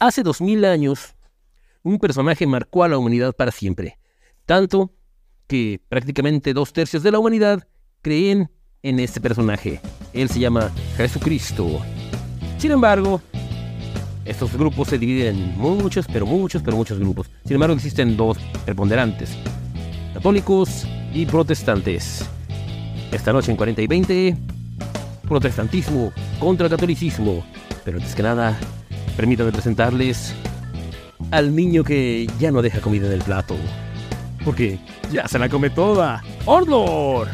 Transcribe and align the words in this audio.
hace 0.00 0.22
dos 0.22 0.40
mil 0.40 0.64
años, 0.64 1.14
un 1.82 1.98
personaje 1.98 2.46
marcó 2.46 2.82
a 2.82 2.88
la 2.88 2.98
humanidad 2.98 3.34
para 3.34 3.52
siempre. 3.52 3.98
Tanto 4.46 4.90
que 5.46 5.80
prácticamente 5.88 6.52
dos 6.54 6.72
tercios 6.72 7.02
de 7.02 7.12
la 7.12 7.18
humanidad 7.18 7.68
creen 8.02 8.50
en 8.82 8.98
este 8.98 9.20
personaje. 9.20 9.80
Él 10.12 10.28
se 10.28 10.40
llama 10.40 10.72
Jesucristo. 10.96 11.80
Sin 12.58 12.72
embargo, 12.72 13.20
estos 14.24 14.52
grupos 14.56 14.88
se 14.88 14.98
dividen 14.98 15.36
en 15.36 15.58
muchos, 15.58 16.06
pero 16.06 16.26
muchos, 16.26 16.62
pero 16.62 16.76
muchos 16.76 16.98
grupos. 16.98 17.30
Sin 17.44 17.54
embargo, 17.54 17.76
existen 17.76 18.16
dos 18.16 18.38
preponderantes, 18.64 19.36
católicos 20.14 20.86
y 21.12 21.26
protestantes. 21.26 22.28
Esta 23.12 23.32
noche 23.32 23.50
en 23.50 23.56
40 23.56 23.82
y 23.82 23.86
20, 23.86 24.36
protestantismo 25.28 26.12
contra 26.38 26.68
catolicismo. 26.68 27.44
Pero 27.84 27.98
antes 27.98 28.14
que 28.14 28.22
nada, 28.22 28.58
permítanme 29.20 29.52
presentarles 29.52 30.32
al 31.30 31.54
niño 31.54 31.84
que 31.84 32.26
ya 32.38 32.50
no 32.50 32.62
deja 32.62 32.80
comida 32.80 33.06
en 33.06 33.12
el 33.12 33.20
plato. 33.20 33.54
Porque 34.46 34.78
ya 35.12 35.28
se 35.28 35.38
la 35.38 35.50
come 35.50 35.68
toda. 35.68 36.24
¡Ordor! 36.46 37.28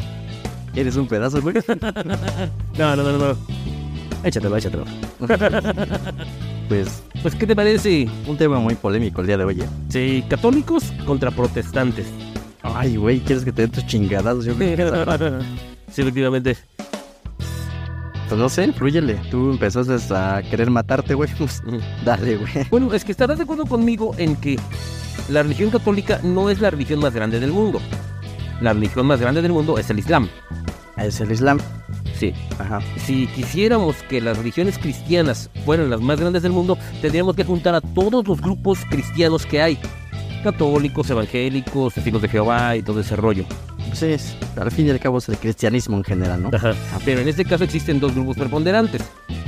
¿Eres 0.75 0.97
un 0.97 1.07
pedazo, 1.07 1.41
güey? 1.41 1.55
No, 2.77 2.93
no, 2.93 3.03
no, 3.03 3.17
no. 3.17 3.37
Échatelo, 4.21 4.57
échatelo. 4.57 4.83
Pues 6.67 7.01
Pues, 7.21 7.33
¿qué 7.35 7.47
te 7.47 7.55
parece? 7.55 8.09
un 8.27 8.35
tema 8.35 8.59
muy 8.59 8.75
polémico 8.75 9.21
el 9.21 9.27
día 9.27 9.37
de 9.37 9.45
hoy. 9.45 9.61
¿eh? 9.61 9.67
Sí, 9.87 10.25
católicos 10.29 10.91
contra 11.05 11.31
protestantes. 11.31 12.07
Ay, 12.63 12.97
güey, 12.97 13.21
¿quieres 13.21 13.45
que 13.45 13.53
te 13.53 13.61
den 13.61 13.71
tus 13.71 13.87
chingadas? 13.87 14.43
Yo, 14.43 14.53
Sí, 15.89 16.01
efectivamente. 16.01 16.57
Pues 18.27 18.39
no 18.39 18.49
sé, 18.49 18.71
flúyele. 18.73 19.15
Tú 19.31 19.51
empezaste 19.51 19.93
a 20.15 20.41
querer 20.49 20.69
matarte, 20.69 21.13
güey. 21.13 21.29
Pues, 21.37 21.61
Ujú. 21.65 21.79
dale, 22.05 22.37
güey. 22.37 22.51
Bueno, 22.69 22.93
es 22.93 23.03
que 23.05 23.11
estarás 23.11 23.37
de 23.37 23.43
acuerdo 23.43 23.65
conmigo 23.65 24.13
en 24.17 24.35
que 24.35 24.59
la 25.29 25.43
religión 25.43 25.69
católica 25.69 26.19
no 26.23 26.49
es 26.49 26.59
la 26.61 26.69
religión 26.69 26.99
más 26.99 27.13
grande 27.13 27.39
del 27.39 27.51
mundo. 27.51 27.79
La 28.61 28.73
religión 28.73 29.05
más 29.05 29.19
grande 29.19 29.41
del 29.41 29.51
mundo 29.51 29.77
es 29.77 29.89
el 29.89 29.99
Islam. 29.99 30.27
Es 30.97 31.21
el 31.21 31.31
Islam. 31.31 31.59
Sí. 32.17 32.33
Ajá. 32.57 32.79
Si 32.97 33.27
quisiéramos 33.27 33.97
que 34.09 34.19
las 34.21 34.37
religiones 34.37 34.79
cristianas 34.79 35.51
fueran 35.65 35.89
las 35.91 36.01
más 36.01 36.19
grandes 36.19 36.41
del 36.41 36.51
mundo, 36.51 36.77
tendríamos 37.01 37.35
que 37.35 37.43
juntar 37.43 37.75
a 37.75 37.81
todos 37.81 38.27
los 38.27 38.41
grupos 38.41 38.79
cristianos 38.89 39.45
que 39.45 39.61
hay. 39.61 39.77
Católicos, 40.43 41.09
evangélicos, 41.09 41.93
testigos 41.93 42.21
de 42.23 42.29
Jehová 42.29 42.75
y 42.75 42.81
todo 42.81 42.99
ese 43.01 43.15
rollo. 43.15 43.45
Pues 43.99 44.21
es, 44.21 44.35
al 44.55 44.69
fin 44.69 44.85
y 44.85 44.89
al 44.91 44.99
cabo 44.99 45.17
es 45.17 45.27
el 45.27 45.37
cristianismo 45.37 45.97
en 45.97 46.03
general, 46.03 46.43
¿no? 46.43 46.51
Ajá. 46.53 46.73
Pero 47.03 47.21
en 47.21 47.27
este 47.27 47.43
caso 47.43 47.63
existen 47.63 47.99
dos 47.99 48.13
grupos 48.13 48.37
preponderantes, 48.37 49.01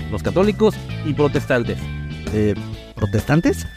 los 0.10 0.24
católicos 0.24 0.74
y 1.06 1.14
protestantes. 1.14 1.78
Eh, 2.34 2.56
¿Protestantes? 2.96 3.68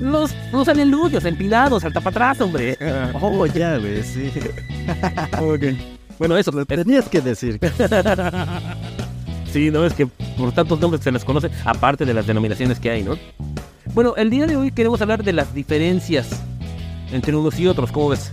Los, 0.00 0.32
los 0.52 0.68
aleluyos, 0.68 1.24
empilados, 1.24 1.82
salta 1.82 2.00
para 2.00 2.30
atrás, 2.30 2.40
hombre. 2.40 2.78
Oh, 3.20 3.46
ya, 3.46 3.78
güey, 3.78 4.04
sí. 4.04 4.30
Bueno, 6.18 6.36
eso. 6.36 6.52
Lo 6.52 6.64
tenías 6.66 7.08
que 7.08 7.20
decir. 7.20 7.58
Sí, 9.52 9.70
no 9.70 9.84
es 9.84 9.92
que 9.92 10.06
por 10.06 10.52
tantos 10.52 10.80
nombres 10.80 11.02
se 11.02 11.12
les 11.12 11.24
conoce, 11.24 11.50
aparte 11.66 12.06
de 12.06 12.14
las 12.14 12.26
denominaciones 12.26 12.80
que 12.80 12.90
hay, 12.90 13.02
¿no? 13.02 13.18
Bueno, 13.92 14.14
el 14.16 14.30
día 14.30 14.46
de 14.46 14.56
hoy 14.56 14.70
queremos 14.70 15.02
hablar 15.02 15.22
de 15.22 15.34
las 15.34 15.52
diferencias 15.52 16.40
entre 17.12 17.36
unos 17.36 17.58
y 17.60 17.66
otros, 17.66 17.92
¿cómo 17.92 18.08
ves? 18.08 18.32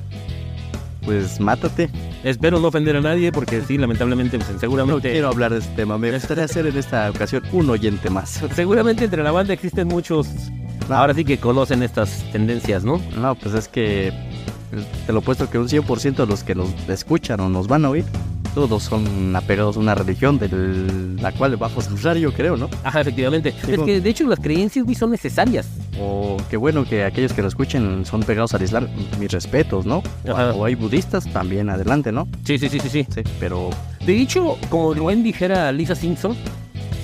Pues 1.05 1.39
mátate. 1.39 1.89
Espero 2.23 2.59
no 2.59 2.67
ofender 2.67 2.95
a 2.97 3.01
nadie 3.01 3.31
porque 3.31 3.61
sí, 3.61 3.77
lamentablemente, 3.77 4.37
pues, 4.37 4.51
No 4.51 4.59
seguramente, 4.59 5.11
quiero 5.11 5.29
hablar 5.29 5.51
de 5.53 5.59
este 5.59 5.75
tema. 5.75 5.97
Me 5.97 6.11
gustaría 6.13 6.47
ser 6.47 6.67
en 6.67 6.77
esta 6.77 7.09
ocasión 7.09 7.43
un 7.51 7.69
oyente 7.69 8.09
más. 8.09 8.41
seguramente 8.55 9.05
entre 9.05 9.23
la 9.23 9.31
banda 9.31 9.53
existen 9.53 9.87
muchos, 9.87 10.27
ahora 10.89 11.13
sí 11.13 11.23
que 11.23 11.37
conocen 11.37 11.83
estas 11.83 12.23
tendencias, 12.31 12.83
¿no? 12.83 13.01
No, 13.19 13.35
pues 13.35 13.55
es 13.55 13.67
que 13.67 14.13
te 15.07 15.13
lo 15.13 15.21
puesto 15.21 15.49
que 15.49 15.57
un 15.57 15.67
100% 15.67 16.15
de 16.15 16.25
los 16.27 16.43
que 16.43 16.55
nos 16.55 16.69
escuchan 16.89 17.39
o 17.39 17.49
nos 17.49 17.67
van 17.67 17.85
a 17.85 17.89
oír, 17.89 18.05
todos 18.53 18.83
son 18.83 19.35
apegados 19.35 19.77
a 19.77 19.79
una 19.79 19.95
religión 19.95 20.37
de 20.39 20.49
la 21.21 21.31
cual 21.31 21.55
bajo 21.57 21.81
rosario, 21.81 22.33
creo, 22.33 22.57
¿no? 22.57 22.69
Ajá, 22.83 23.01
efectivamente. 23.01 23.49
es 23.49 23.75
como- 23.75 23.85
que 23.85 24.01
de 24.01 24.09
hecho 24.09 24.25
las 24.27 24.39
creencias 24.39 24.85
güey, 24.85 24.95
son 24.95 25.11
necesarias. 25.11 25.67
O 25.99 26.37
qué 26.49 26.57
bueno 26.57 26.85
que 26.85 27.03
aquellos 27.03 27.33
que 27.33 27.41
lo 27.41 27.47
escuchen 27.47 28.05
son 28.05 28.21
pegados 28.23 28.53
al 28.53 28.61
Islam, 28.63 28.87
mis 29.19 29.31
respetos, 29.31 29.85
¿no? 29.85 30.01
O 30.55 30.65
hay 30.65 30.75
budistas, 30.75 31.25
también 31.31 31.69
adelante, 31.69 32.11
¿no? 32.11 32.27
Sí, 32.45 32.57
sí, 32.57 32.69
sí, 32.69 32.79
sí, 32.79 32.89
sí. 32.89 33.05
Sí, 33.13 33.21
pero 33.39 33.69
De 34.05 34.17
hecho, 34.19 34.57
como 34.69 34.93
bien 34.93 35.23
dijera 35.23 35.71
Lisa 35.71 35.93
Simpson, 35.95 36.35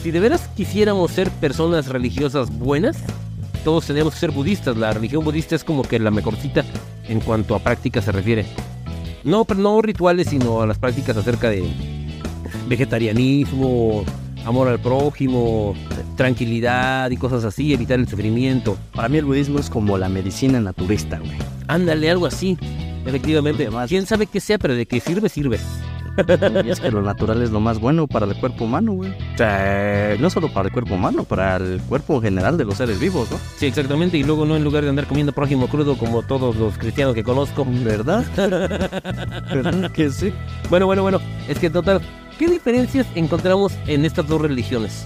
si 0.01 0.11
de 0.11 0.19
veras 0.19 0.50
quisiéramos 0.55 1.11
ser 1.11 1.29
personas 1.29 1.88
religiosas 1.88 2.50
buenas, 2.57 2.97
todos 3.63 3.85
tendríamos 3.85 4.13
que 4.13 4.19
ser 4.22 4.31
budistas. 4.31 4.78
La 4.78 4.91
religión 4.94 5.23
budista 5.23 5.55
es 5.55 5.63
como 5.63 5.84
que 5.84 6.00
la 6.00 6.09
mejorcita 6.11 6.63
en 7.07 7.19
cuanto 7.19 7.53
a 7.55 7.59
prácticas 7.59 8.05
se 8.05 8.11
refiere. 8.11 8.45
No, 9.25 9.43
pero 9.43 9.59
no 9.59 9.81
rituales, 9.81 10.27
sino 10.29 10.61
a 10.61 10.67
las 10.67 10.77
prácticas 10.77 11.17
acerca 11.17 11.49
de 11.49 11.67
vegetarianismo, 12.67 14.03
amor 14.45 14.67
al 14.67 14.79
prójimo, 14.79 15.75
tranquilidad 16.15 17.09
y 17.11 17.17
cosas 17.17 17.43
así, 17.43 17.73
evitar 17.73 17.99
el 17.99 18.07
sufrimiento. 18.07 18.77
para 18.93 19.09
mí 19.09 19.17
el 19.17 19.25
budismo 19.25 19.59
es 19.59 19.69
como 19.69 19.97
la 19.97 20.09
medicina 20.09 20.59
naturista, 20.61 21.17
güey. 21.19 21.31
Ándale, 21.67 22.09
algo 22.09 22.25
así. 22.27 22.57
Efectivamente. 23.05 23.63
Además- 23.63 23.89
¿Quién 23.89 24.05
sabe 24.05 24.25
qué 24.27 24.39
sea, 24.39 24.57
pero 24.57 24.75
de 24.75 24.85
qué 24.85 24.99
sirve, 24.99 25.29
sirve? 25.29 25.59
Y 26.65 26.69
es 26.69 26.79
que 26.79 26.91
lo 26.91 27.01
natural 27.01 27.41
es 27.41 27.51
lo 27.51 27.59
más 27.59 27.79
bueno 27.79 28.07
para 28.07 28.25
el 28.25 28.35
cuerpo 28.35 28.65
humano, 28.65 28.93
güey. 28.93 29.11
O 29.11 29.37
sea, 29.37 30.15
no 30.19 30.29
solo 30.29 30.51
para 30.51 30.67
el 30.67 30.73
cuerpo 30.73 30.95
humano, 30.95 31.23
para 31.23 31.57
el 31.57 31.81
cuerpo 31.81 32.21
general 32.21 32.57
de 32.57 32.65
los 32.65 32.75
seres 32.75 32.99
vivos, 32.99 33.29
¿no? 33.31 33.37
Sí, 33.57 33.65
exactamente. 33.65 34.17
Y 34.17 34.23
luego 34.23 34.45
no 34.45 34.55
en 34.55 34.63
lugar 34.63 34.83
de 34.83 34.89
andar 34.89 35.07
comiendo 35.07 35.33
prójimo 35.33 35.67
crudo 35.67 35.97
como 35.97 36.21
todos 36.23 36.55
los 36.55 36.77
cristianos 36.77 37.15
que 37.15 37.23
conozco. 37.23 37.65
¿Verdad? 37.67 38.25
¿Verdad 38.35 39.91
que 39.91 40.09
sí? 40.09 40.33
Bueno, 40.69 40.85
bueno, 40.85 41.01
bueno. 41.01 41.19
Es 41.47 41.59
que 41.59 41.69
total, 41.69 42.01
¿qué 42.39 42.47
diferencias 42.47 43.07
encontramos 43.15 43.73
en 43.87 44.05
estas 44.05 44.27
dos 44.27 44.41
religiones? 44.41 45.05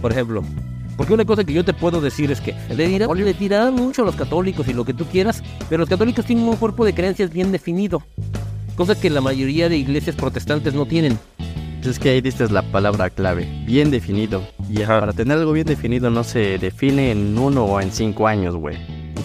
Por 0.00 0.12
ejemplo, 0.12 0.42
porque 0.96 1.14
una 1.14 1.24
cosa 1.24 1.44
que 1.44 1.52
yo 1.52 1.64
te 1.64 1.72
puedo 1.72 2.00
decir 2.00 2.30
es 2.30 2.40
que 2.40 2.54
le 2.74 2.86
dirán, 2.86 3.08
le 3.12 3.34
tirarán 3.34 3.74
mucho 3.74 4.02
a 4.02 4.04
los 4.04 4.16
católicos 4.16 4.68
y 4.68 4.72
lo 4.72 4.84
que 4.84 4.94
tú 4.94 5.06
quieras, 5.06 5.42
pero 5.68 5.80
los 5.80 5.88
católicos 5.88 6.24
tienen 6.24 6.46
un 6.46 6.56
cuerpo 6.56 6.84
de 6.84 6.94
creencias 6.94 7.32
bien 7.32 7.50
definido. 7.50 8.02
Cosa 8.76 8.98
que 8.98 9.10
la 9.10 9.20
mayoría 9.20 9.68
de 9.68 9.76
iglesias 9.76 10.16
protestantes 10.16 10.74
no 10.74 10.86
tienen. 10.86 11.18
Pues 11.82 11.96
Es 11.96 11.98
que 11.98 12.10
ahí 12.10 12.20
diste 12.20 12.48
la 12.48 12.62
palabra 12.62 13.10
clave, 13.10 13.48
bien 13.66 13.90
definido. 13.90 14.42
Y 14.70 14.78
para 14.84 15.12
tener 15.12 15.38
algo 15.38 15.52
bien 15.52 15.66
definido 15.66 16.10
no 16.10 16.22
se 16.22 16.58
define 16.58 17.10
en 17.10 17.36
uno 17.36 17.64
o 17.64 17.80
en 17.80 17.90
cinco 17.90 18.28
años, 18.28 18.54
güey. 18.54 18.76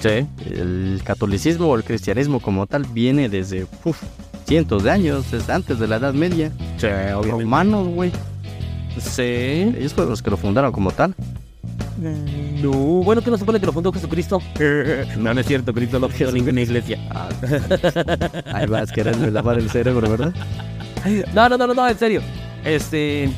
Sí. 0.02 0.26
El 0.52 1.02
catolicismo 1.04 1.68
o 1.68 1.76
el 1.76 1.84
cristianismo 1.84 2.40
como 2.40 2.66
tal 2.66 2.84
viene 2.84 3.30
desde 3.30 3.68
uf, 3.84 4.02
cientos 4.46 4.84
de 4.84 4.92
años, 4.92 5.30
desde 5.32 5.54
antes 5.54 5.80
de 5.80 5.88
la 5.88 5.98
Edad 5.98 6.14
Media. 6.14 6.52
Sí, 6.78 6.88
Romanos, 7.24 7.88
güey. 7.90 8.12
Sí. 9.00 9.22
Ellos 9.78 9.94
fueron 9.94 10.12
los 10.12 10.22
que 10.22 10.32
lo 10.32 10.38
fundaron 10.38 10.72
como 10.72 10.92
tal. 10.92 11.14
No, 11.98 12.72
bueno, 12.72 13.22
que 13.22 13.32
no 13.32 13.38
supone 13.38 13.60
que 13.60 13.66
lo 13.66 13.74
fundó 13.74 13.92
Jesucristo. 13.92 14.42
No, 15.18 15.34
no 15.34 15.40
es 15.42 15.48
cierto, 15.48 15.74
Cristo 15.74 16.00
no 16.00 16.10
fundó 16.10 16.32
ninguna 16.32 16.62
iglesia. 16.62 17.00
Ah, 17.12 17.30
ahí 18.54 18.68
vas 18.68 18.92
queriendo 18.92 19.30
lavar 19.32 19.58
el 19.58 19.70
cerebro, 19.70 20.08
¿verdad? 20.10 20.34
No, 21.34 21.50
no, 21.50 21.58
no, 21.58 21.68
no, 21.68 21.74
no, 21.74 21.88
en 21.88 21.98
serio. 21.98 22.22
Este, 22.64 23.30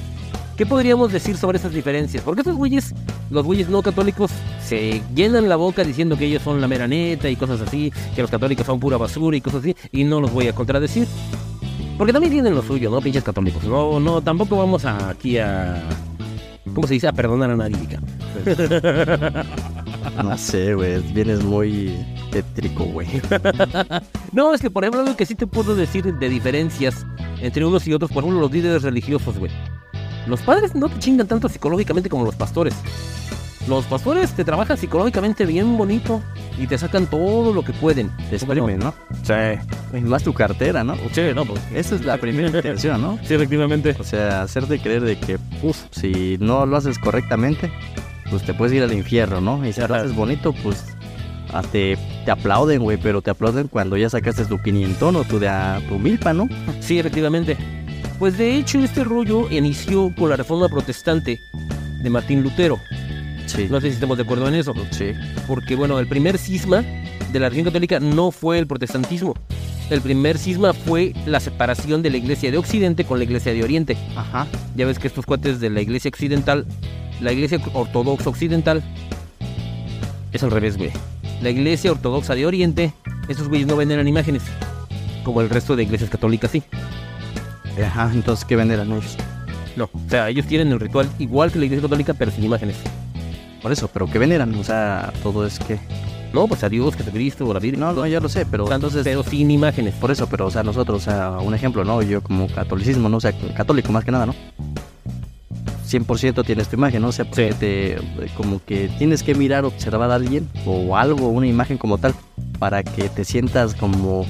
¿qué 0.57 0.65
podríamos 0.65 1.11
decir 1.11 1.37
sobre 1.37 1.57
esas 1.57 1.73
diferencias? 1.73 2.23
Porque 2.23 2.41
estos 2.41 2.55
güeyes, 2.55 2.93
los 3.29 3.45
güeyes 3.45 3.69
no 3.69 3.81
católicos, 3.81 4.31
se 4.65 5.01
llenan 5.15 5.47
la 5.47 5.55
boca 5.55 5.83
diciendo 5.83 6.17
que 6.17 6.25
ellos 6.25 6.41
son 6.43 6.59
la 6.61 6.67
mera 6.67 6.87
neta 6.87 7.29
y 7.29 7.35
cosas 7.35 7.61
así, 7.61 7.91
que 8.15 8.21
los 8.21 8.31
católicos 8.31 8.65
son 8.65 8.79
pura 8.79 8.97
basura 8.97 9.37
y 9.37 9.41
cosas 9.41 9.61
así, 9.61 9.75
y 9.91 10.03
no 10.03 10.19
los 10.19 10.31
voy 10.33 10.47
a 10.47 10.53
contradecir. 10.53 11.07
Porque 11.97 12.13
también 12.13 12.31
tienen 12.33 12.55
lo 12.55 12.61
suyo, 12.61 12.89
¿no? 12.89 13.01
Pinches 13.01 13.23
católicos. 13.23 13.63
No, 13.65 13.99
no, 13.99 14.21
tampoco 14.21 14.57
vamos 14.57 14.85
a- 14.85 15.09
aquí 15.09 15.37
a. 15.37 15.83
¿Cómo 16.79 16.88
se 16.88 16.94
dice? 16.94 17.09
A 17.09 17.12
perdonar 17.12 17.51
a 17.51 17.57
nadie, 17.57 17.75
cabrón. 17.90 19.45
No 20.23 20.38
sé, 20.38 20.75
güey. 20.75 21.01
Vienes 21.12 21.44
muy 21.44 21.94
tétrico, 22.31 22.86
güey. 22.86 23.07
No, 24.31 24.53
es 24.53 24.62
que 24.62 24.69
por 24.69 24.86
ejemplo 24.86 25.01
algo 25.01 25.18
que 25.18 25.25
sí 25.25 25.36
te 25.36 25.45
puedo 25.45 25.75
decir 25.75 26.06
de 26.06 26.30
diferencias 26.30 27.06
entre 27.42 27.65
unos 27.65 27.86
y 27.86 27.94
otros, 27.94 28.12
por 28.12 28.24
ejemplo 28.24 28.39
los 28.39 28.51
líderes 28.51 28.83
religiosos, 28.83 29.38
güey. 29.38 29.51
Los 30.25 30.39
padres 30.42 30.74
no 30.74 30.88
te 30.88 31.00
chingan 31.00 31.27
tanto 31.27 31.50
psicológicamente 31.50 32.09
como 32.09 32.24
los 32.24 32.36
pastores. 32.36 32.75
Los 33.68 33.86
pastores 33.86 34.31
te 34.31 34.45
trabajan 34.45 34.77
psicológicamente 34.77 35.45
bien 35.45 35.77
bonito 35.77 36.21
y 36.57 36.65
te 36.65 36.77
sacan 36.77 37.07
todo 37.07 37.53
lo 37.53 37.63
que 37.63 37.74
pueden. 37.74 38.09
Te 38.30 38.36
exprimen, 38.36 38.80
¿no? 38.80 38.94
Sí. 39.24 39.98
Y 39.98 40.01
Más 40.01 40.24
tu 40.24 40.33
cartera, 40.33 40.83
¿no? 40.83 40.95
Sí, 41.12 41.21
no, 41.36 41.45
pues. 41.45 41.62
Esa 41.74 41.95
es 41.95 42.06
la 42.06 42.18
primera 42.18 42.48
intención, 42.48 43.01
¿no? 43.01 43.19
Sí, 43.24 43.33
efectivamente. 43.33 43.95
O 44.00 44.03
sea, 44.03 44.42
hacerte 44.44 44.80
creer 44.80 45.03
de 45.03 45.19
que, 45.19 45.38
si 45.91 46.38
no 46.39 46.65
lo 46.65 46.77
haces 46.77 46.97
correctamente, 47.00 47.71
pues 48.29 48.44
te 48.44 48.53
puedes 48.53 48.73
ir 48.75 48.83
al 48.83 48.94
infierno, 48.94 49.41
¿no? 49.41 49.65
Y 49.67 49.73
si 49.73 49.81
lo 49.81 49.94
haces 49.95 50.15
bonito, 50.15 50.53
pues 50.63 50.85
ah, 51.51 51.61
te, 51.71 51.97
te 52.25 52.31
aplauden, 52.31 52.81
güey, 52.81 52.97
pero 52.97 53.21
te 53.21 53.31
aplauden 53.31 53.67
cuando 53.67 53.97
ya 53.97 54.09
sacaste 54.09 54.45
tu 54.45 54.61
quinientón 54.61 55.15
o 55.15 55.23
tu, 55.23 55.39
de, 55.39 55.47
a- 55.50 55.81
tu 55.89 55.97
milpa, 56.00 56.33
¿no? 56.33 56.47
Sí, 56.79 57.00
efectivamente. 57.00 57.57
Pues 58.19 58.38
de 58.38 58.56
hecho 58.57 58.79
este 58.79 59.03
rollo 59.03 59.50
inició 59.50 60.13
con 60.17 60.29
la 60.29 60.35
reforma 60.35 60.67
protestante 60.67 61.39
de 62.01 62.09
Martín 62.09 62.44
Lutero. 62.44 62.77
Sí. 63.45 63.67
No 63.69 63.79
sé 63.81 63.88
si 63.88 63.94
estamos 63.95 64.17
de 64.17 64.23
acuerdo 64.23 64.47
en 64.47 64.55
eso. 64.55 64.73
Sí. 64.91 65.12
Porque, 65.47 65.75
bueno, 65.75 65.97
el 66.00 66.07
primer 66.07 66.38
cisma 66.38 66.83
de 67.31 67.39
la 67.39 67.49
religión 67.49 67.65
católica 67.65 67.99
no 67.99 68.31
fue 68.31 68.59
el 68.59 68.67
protestantismo. 68.67 69.35
El 69.89 70.01
primer 70.01 70.37
cisma 70.37 70.73
fue 70.73 71.13
la 71.25 71.39
separación 71.39 72.03
de 72.03 72.11
la 72.11 72.17
iglesia 72.17 72.51
de 72.51 72.57
Occidente 72.57 73.05
con 73.05 73.17
la 73.17 73.23
iglesia 73.23 73.53
de 73.53 73.63
Oriente. 73.63 73.97
Ajá. 74.15 74.47
Ya 74.75 74.85
ves 74.85 74.99
que 74.99 75.07
estos 75.07 75.25
cuates 75.25 75.59
de 75.59 75.69
la 75.69 75.81
iglesia 75.81 76.09
occidental, 76.09 76.65
la 77.21 77.31
iglesia 77.31 77.59
ortodoxa 77.73 78.29
occidental, 78.29 78.83
es 80.31 80.43
al 80.43 80.51
revés, 80.51 80.77
güey. 80.77 80.91
La 81.41 81.49
iglesia 81.49 81.91
ortodoxa 81.91 82.35
de 82.35 82.45
Oriente, 82.45 82.93
estos 83.27 83.47
güeyes 83.47 83.67
no 83.67 83.75
veneran 83.75 84.07
imágenes, 84.07 84.43
como 85.23 85.41
el 85.41 85.49
resto 85.49 85.75
de 85.75 85.83
iglesias 85.83 86.09
católicas 86.09 86.51
sí. 86.51 86.61
Ajá, 87.83 88.11
entonces, 88.13 88.45
¿qué 88.45 88.55
veneran 88.55 88.91
ellos? 88.91 89.15
No, 89.75 89.85
o 89.85 90.09
sea, 90.09 90.29
ellos 90.29 90.45
tienen 90.45 90.71
el 90.71 90.79
ritual 90.79 91.09
igual 91.17 91.51
que 91.51 91.59
la 91.59 91.65
iglesia 91.65 91.83
católica, 91.83 92.13
pero 92.13 92.29
sin 92.29 92.43
imágenes. 92.43 92.75
Por 93.61 93.71
eso, 93.71 93.87
pero 93.87 94.07
¿qué 94.07 94.19
veneran? 94.19 94.53
O 94.55 94.63
sea, 94.63 95.11
todo 95.23 95.45
es 95.45 95.57
que... 95.59 95.79
No, 96.33 96.47
pues 96.47 96.63
a 96.63 96.69
Dios, 96.69 96.95
Jesucristo, 96.95 97.47
o 97.47 97.53
la 97.53 97.59
Virgen. 97.59 97.79
No, 97.79 97.93
no, 97.93 98.05
ya 98.05 98.19
lo 98.19 98.29
sé, 98.29 98.45
pero 98.45 98.71
entonces... 98.71 99.03
pero 99.03 99.23
sin 99.23 99.49
imágenes. 99.49 99.95
Por 99.95 100.11
eso, 100.11 100.27
pero, 100.27 100.47
o 100.47 100.51
sea, 100.51 100.63
nosotros, 100.63 101.01
o 101.01 101.11
sea, 101.11 101.31
un 101.39 101.53
ejemplo, 101.53 101.83
¿no? 101.83 102.01
Yo 102.01 102.21
como 102.21 102.47
catolicismo, 102.47 103.09
¿no? 103.09 103.17
O 103.17 103.21
sea, 103.21 103.33
católico 103.55 103.91
más 103.91 104.03
que 104.05 104.11
nada, 104.11 104.25
¿no? 104.25 104.35
100% 105.89 106.45
tienes 106.45 106.67
tu 106.67 106.75
imagen, 106.75 107.01
¿no? 107.01 107.07
O 107.07 107.11
sea, 107.11 107.25
porque 107.25 107.53
te, 107.53 107.97
como 108.37 108.63
que 108.63 108.89
tienes 108.99 109.23
que 109.23 109.33
mirar, 109.33 109.65
observar 109.65 110.11
a 110.11 110.15
alguien 110.15 110.47
o 110.65 110.95
algo, 110.95 111.29
una 111.29 111.47
imagen 111.47 111.77
como 111.77 111.97
tal, 111.97 112.13
para 112.59 112.83
que 112.83 113.09
te 113.09 113.25
sientas 113.25 113.73
como, 113.73 114.25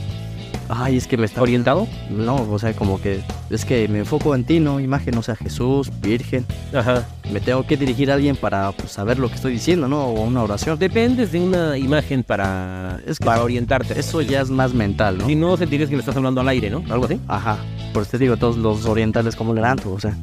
ay, 0.69 0.97
es 0.97 1.07
que 1.07 1.17
me 1.17 1.25
está... 1.25 1.41
¿Orientado? 1.41 1.87
No, 2.09 2.35
o 2.49 2.59
sea, 2.59 2.73
como 2.73 3.01
que 3.01 3.21
es 3.49 3.65
que 3.65 3.87
me 3.87 3.99
enfoco 3.99 4.35
en 4.35 4.43
ti, 4.43 4.59
¿no? 4.59 4.79
Imagen, 4.79 5.17
o 5.17 5.23
sea, 5.23 5.35
Jesús, 5.35 5.91
Virgen. 6.01 6.45
Ajá. 6.73 7.07
Me 7.31 7.39
tengo 7.41 7.65
que 7.65 7.75
dirigir 7.75 8.11
a 8.11 8.13
alguien 8.13 8.35
para 8.35 8.71
pues, 8.71 8.91
saber 8.91 9.19
lo 9.19 9.27
que 9.29 9.35
estoy 9.35 9.53
diciendo, 9.53 9.87
¿no? 9.87 10.05
O 10.05 10.21
una 10.21 10.43
oración. 10.43 10.77
Dependes 10.77 11.31
de 11.31 11.41
una 11.41 11.77
imagen 11.77 12.23
para, 12.23 12.99
Es 13.05 13.17
que 13.17 13.25
para 13.25 13.43
orientarte. 13.43 13.99
Eso 13.99 14.21
ya 14.21 14.41
es 14.41 14.49
más 14.49 14.73
mental, 14.73 15.17
¿no? 15.17 15.27
Si 15.27 15.35
no, 15.35 15.57
sentirías 15.57 15.89
que 15.89 15.95
le 15.95 16.01
estás 16.01 16.15
hablando 16.15 16.41
al 16.41 16.47
aire, 16.47 16.69
¿no? 16.69 16.83
Algo 16.89 17.05
así. 17.05 17.19
Ajá. 17.27 17.57
Por 17.93 18.03
eso 18.03 18.11
te 18.11 18.19
digo, 18.19 18.37
todos 18.37 18.57
los 18.57 18.85
orientales 18.85 19.35
como 19.35 19.53
le 19.53 19.61
dan, 19.61 19.79
o 19.85 19.99
sea, 19.99 20.15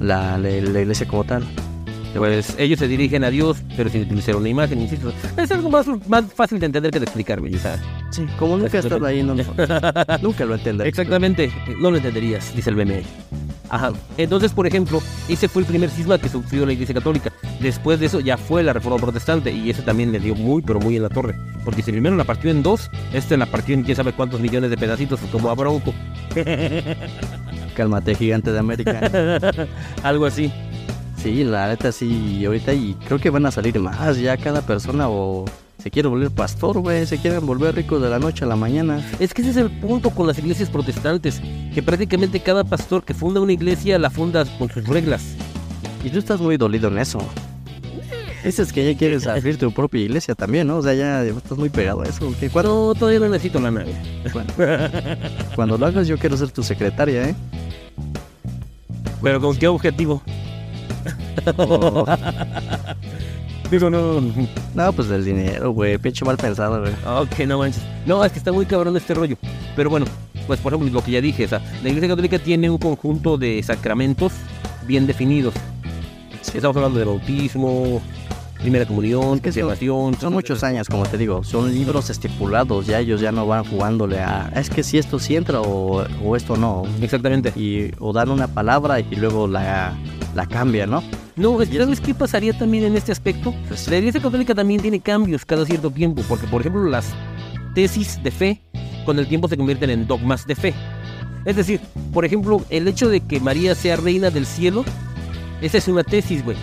la, 0.00 0.38
la, 0.38 0.48
la 0.48 0.80
iglesia 0.80 1.06
como 1.06 1.24
tal. 1.24 1.44
Pues 2.16 2.54
ellos 2.58 2.78
se 2.78 2.86
dirigen 2.86 3.24
a 3.24 3.30
Dios, 3.30 3.56
pero 3.76 3.90
sin 3.90 4.02
utilizar 4.02 4.36
una 4.36 4.48
imagen, 4.48 4.80
insisto. 4.80 5.12
Es 5.36 5.50
algo 5.50 5.68
más, 5.68 5.86
más 6.08 6.24
fácil 6.32 6.60
de 6.60 6.66
entender 6.66 6.92
que 6.92 7.00
de 7.00 7.06
explicar, 7.06 7.40
güey. 7.40 7.54
Sí, 8.14 8.28
como 8.38 8.56
nunca 8.56 8.78
estado 8.78 9.04
ahí, 9.06 9.24
no, 9.24 9.34
nunca 10.22 10.44
lo 10.44 10.54
entenderé. 10.54 10.88
exactamente, 10.88 11.50
no 11.80 11.90
lo 11.90 11.96
entenderías, 11.96 12.54
dice 12.54 12.70
el 12.70 12.76
BME. 12.76 13.02
Ajá. 13.68 13.92
Entonces, 14.18 14.52
por 14.52 14.68
ejemplo, 14.68 15.02
ese 15.28 15.48
fue 15.48 15.62
el 15.62 15.66
primer 15.66 15.90
cisma 15.90 16.16
que 16.18 16.28
sufrió 16.28 16.64
la 16.64 16.74
Iglesia 16.74 16.94
Católica. 16.94 17.32
Después 17.58 17.98
de 17.98 18.06
eso 18.06 18.20
ya 18.20 18.36
fue 18.36 18.62
la 18.62 18.72
Reforma 18.72 18.98
Protestante 18.98 19.50
y 19.50 19.68
eso 19.68 19.82
también 19.82 20.12
le 20.12 20.20
dio 20.20 20.36
muy, 20.36 20.62
pero 20.62 20.78
muy 20.78 20.94
en 20.94 21.02
la 21.02 21.08
torre. 21.08 21.34
Porque 21.64 21.82
si 21.82 21.90
primero 21.90 22.14
la 22.14 22.22
partió 22.22 22.52
en 22.52 22.62
dos, 22.62 22.88
esta 23.12 23.36
la 23.36 23.46
partió 23.46 23.74
en 23.74 23.82
quién 23.82 23.96
sabe 23.96 24.12
cuántos 24.12 24.38
millones 24.38 24.70
de 24.70 24.76
pedacitos, 24.76 25.18
como 25.32 25.50
a 25.50 25.54
Bronco. 25.56 25.92
Cálmate, 27.74 28.14
gigante 28.14 28.52
de 28.52 28.60
América. 28.60 29.10
Algo 30.04 30.26
así. 30.26 30.52
Sí, 31.16 31.42
la 31.42 31.66
neta 31.66 31.90
sí, 31.90 32.44
ahorita 32.44 32.74
y 32.74 32.94
creo 33.06 33.18
que 33.18 33.30
van 33.30 33.46
a 33.46 33.50
salir 33.50 33.80
más 33.80 34.18
ya 34.20 34.36
cada 34.36 34.60
persona 34.62 35.08
o 35.08 35.46
se 35.84 35.90
quiere 35.90 36.08
volver 36.08 36.30
pastor, 36.30 36.78
güey, 36.78 37.04
se 37.04 37.18
quieren 37.18 37.44
volver 37.44 37.74
ricos 37.74 38.00
de 38.00 38.08
la 38.08 38.18
noche 38.18 38.46
a 38.46 38.48
la 38.48 38.56
mañana. 38.56 39.06
Es 39.18 39.34
que 39.34 39.42
ese 39.42 39.50
es 39.50 39.58
el 39.58 39.70
punto 39.70 40.08
con 40.08 40.26
las 40.26 40.38
iglesias 40.38 40.70
protestantes, 40.70 41.42
que 41.74 41.82
prácticamente 41.82 42.40
cada 42.40 42.64
pastor 42.64 43.04
que 43.04 43.12
funda 43.12 43.42
una 43.42 43.52
iglesia 43.52 43.98
la 43.98 44.08
funda 44.08 44.46
con 44.58 44.70
sus 44.70 44.86
reglas. 44.88 45.36
Y 46.02 46.08
tú 46.08 46.18
estás 46.18 46.40
muy 46.40 46.56
dolido 46.56 46.88
en 46.88 46.96
eso. 46.96 47.18
Ese 48.44 48.62
es 48.62 48.72
que 48.72 48.90
ya 48.90 48.98
quieres 48.98 49.26
abrir 49.26 49.58
tu 49.58 49.72
propia 49.72 50.00
iglesia 50.00 50.34
también, 50.34 50.68
¿no? 50.68 50.78
O 50.78 50.82
sea, 50.82 50.94
ya 50.94 51.22
estás 51.22 51.58
muy 51.58 51.68
pegado 51.68 52.00
a 52.00 52.06
eso. 52.06 52.32
¿Qué? 52.40 52.48
¿Cuándo? 52.48 52.94
No, 52.94 52.94
todavía 52.98 53.20
no 53.20 53.28
necesito 53.28 53.60
la 53.60 53.70
nave. 53.70 53.94
Bueno, 54.32 54.54
cuando 55.54 55.76
lo 55.76 55.84
hagas 55.84 56.08
yo 56.08 56.16
quiero 56.16 56.38
ser 56.38 56.50
tu 56.50 56.62
secretaria, 56.62 57.28
¿eh? 57.28 57.34
Pero 59.22 59.38
con 59.38 59.54
qué 59.54 59.68
objetivo? 59.68 60.22
Digo, 63.74 63.90
no. 63.90 64.20
No, 64.72 64.92
pues 64.92 65.08
del 65.08 65.24
dinero, 65.24 65.72
güey. 65.72 65.98
Pinche 65.98 66.24
mal 66.24 66.36
pensado, 66.36 66.80
güey. 66.80 66.92
Ok, 67.04 67.40
no 67.40 67.58
manches. 67.58 67.82
No, 68.06 68.24
es 68.24 68.30
que 68.30 68.38
está 68.38 68.52
muy 68.52 68.66
cabrón 68.66 68.96
este 68.96 69.14
rollo. 69.14 69.36
Pero 69.74 69.90
bueno, 69.90 70.06
pues 70.46 70.60
por 70.60 70.72
ejemplo, 70.72 70.92
lo 70.92 71.04
que 71.04 71.10
ya 71.10 71.20
dije, 71.20 71.46
o 71.46 71.48
sea, 71.48 71.60
la 71.82 71.88
iglesia 71.88 72.08
católica 72.08 72.38
tiene 72.38 72.70
un 72.70 72.78
conjunto 72.78 73.36
de 73.36 73.60
sacramentos 73.64 74.30
bien 74.86 75.08
definidos. 75.08 75.54
Estamos 76.54 76.76
hablando 76.76 77.00
de 77.00 77.04
bautismo, 77.04 78.00
primera 78.60 78.86
comunión, 78.86 79.40
que 79.40 79.50
son-. 79.50 80.14
Son 80.20 80.32
muchos 80.32 80.62
años, 80.62 80.88
como 80.88 81.04
te 81.06 81.18
digo. 81.18 81.42
Son 81.42 81.74
libros 81.74 82.10
estipulados. 82.10 82.86
Ya 82.86 83.00
ellos 83.00 83.20
ya 83.20 83.32
no 83.32 83.44
van 83.44 83.64
jugándole 83.64 84.20
a. 84.20 84.52
Es 84.54 84.70
que 84.70 84.84
si 84.84 84.98
esto 84.98 85.18
sí 85.18 85.34
entra 85.34 85.60
o, 85.60 86.04
o 86.24 86.36
esto 86.36 86.56
no. 86.56 86.84
Exactamente. 87.02 87.52
Y, 87.56 87.90
o 87.98 88.12
dan 88.12 88.30
una 88.30 88.46
palabra 88.46 89.00
y 89.00 89.16
luego 89.16 89.48
la, 89.48 89.98
la 90.36 90.46
cambian, 90.46 90.90
¿no? 90.90 91.02
No, 91.36 91.58
¿sabes 91.64 92.00
qué 92.00 92.14
pasaría 92.14 92.56
también 92.56 92.84
en 92.84 92.96
este 92.96 93.10
aspecto? 93.10 93.52
La 93.88 93.98
Iglesia 93.98 94.20
Católica 94.20 94.54
también 94.54 94.80
tiene 94.80 95.00
cambios 95.00 95.44
cada 95.44 95.66
cierto 95.66 95.90
tiempo, 95.90 96.22
porque 96.28 96.46
por 96.46 96.60
ejemplo 96.60 96.84
las 96.84 97.06
tesis 97.74 98.22
de 98.22 98.30
fe 98.30 98.62
con 99.04 99.18
el 99.18 99.26
tiempo 99.26 99.48
se 99.48 99.56
convierten 99.56 99.90
en 99.90 100.06
dogmas 100.06 100.46
de 100.46 100.54
fe. 100.54 100.74
Es 101.44 101.56
decir, 101.56 101.80
por 102.12 102.24
ejemplo, 102.24 102.64
el 102.70 102.86
hecho 102.86 103.08
de 103.08 103.20
que 103.20 103.40
María 103.40 103.74
sea 103.74 103.96
reina 103.96 104.30
del 104.30 104.46
cielo, 104.46 104.84
esa 105.60 105.78
es 105.78 105.88
una 105.88 106.04
tesis, 106.04 106.44
güey. 106.44 106.56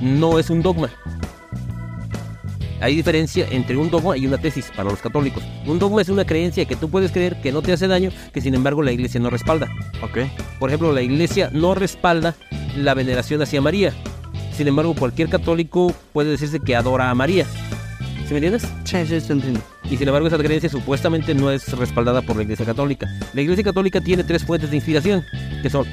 No 0.00 0.38
es 0.38 0.48
un 0.50 0.62
dogma. 0.62 0.90
Hay 2.80 2.96
diferencia 2.96 3.46
entre 3.50 3.76
un 3.76 3.90
dogma 3.90 4.16
y 4.16 4.26
una 4.26 4.38
tesis 4.38 4.72
para 4.74 4.90
los 4.90 5.00
católicos. 5.00 5.44
Un 5.66 5.78
dogma 5.78 6.02
es 6.02 6.08
una 6.08 6.24
creencia 6.24 6.64
que 6.64 6.74
tú 6.74 6.90
puedes 6.90 7.12
creer 7.12 7.40
que 7.40 7.52
no 7.52 7.62
te 7.62 7.72
hace 7.72 7.86
daño, 7.86 8.10
que 8.32 8.40
sin 8.40 8.54
embargo 8.56 8.82
la 8.82 8.90
iglesia 8.90 9.20
no 9.20 9.30
respalda. 9.30 9.68
Ok. 10.02 10.18
Por 10.58 10.70
ejemplo, 10.70 10.92
la 10.92 11.02
iglesia 11.02 11.50
no 11.52 11.76
respalda 11.76 12.34
la 12.76 12.94
veneración 12.94 13.42
hacia 13.42 13.60
María. 13.60 13.92
Sin 14.56 14.68
embargo, 14.68 14.94
cualquier 14.94 15.28
católico 15.28 15.94
puede 16.12 16.30
decirse 16.30 16.60
que 16.60 16.76
adora 16.76 17.10
a 17.10 17.14
María. 17.14 17.46
¿Sí 18.26 18.34
me 18.34 18.36
entiendes? 18.36 18.62
Sí, 18.84 19.06
sí, 19.06 19.14
estoy 19.14 19.36
entiendo. 19.36 19.60
Y 19.90 19.96
sin 19.96 20.08
embargo, 20.08 20.28
esa 20.28 20.38
creencia 20.38 20.68
supuestamente 20.68 21.34
no 21.34 21.50
es 21.50 21.70
respaldada 21.76 22.22
por 22.22 22.36
la 22.36 22.42
iglesia 22.42 22.64
católica. 22.64 23.06
La 23.34 23.40
iglesia 23.42 23.64
católica 23.64 24.00
tiene 24.00 24.24
tres 24.24 24.44
fuentes 24.44 24.70
de 24.70 24.76
inspiración, 24.76 25.24
que 25.62 25.68
son 25.68 25.86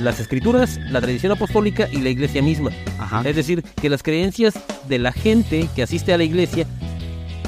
las 0.00 0.20
escrituras, 0.20 0.78
la 0.90 1.00
tradición 1.00 1.32
apostólica 1.32 1.88
y 1.90 1.98
la 1.98 2.10
iglesia 2.10 2.42
misma. 2.42 2.70
Ajá. 2.98 3.22
Es 3.24 3.36
decir, 3.36 3.62
que 3.80 3.88
las 3.88 4.02
creencias 4.02 4.54
de 4.88 4.98
la 4.98 5.12
gente 5.12 5.68
que 5.74 5.82
asiste 5.82 6.12
a 6.12 6.18
la 6.18 6.24
iglesia, 6.24 6.66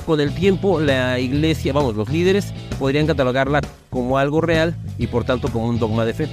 con 0.07 0.21
el 0.21 0.35
tiempo 0.35 0.81
la 0.81 1.19
iglesia, 1.19 1.73
vamos, 1.75 1.95
los 1.95 2.09
líderes 2.09 2.55
podrían 2.79 3.07
catalogarla 3.07 3.61
como 3.91 4.17
algo 4.17 4.41
real 4.41 4.75
y 4.97 5.07
por 5.07 5.25
tanto 5.25 5.49
como 5.49 5.67
un 5.67 5.79
dogma 5.79 6.07
de 6.07 6.15
fe. 6.15 6.29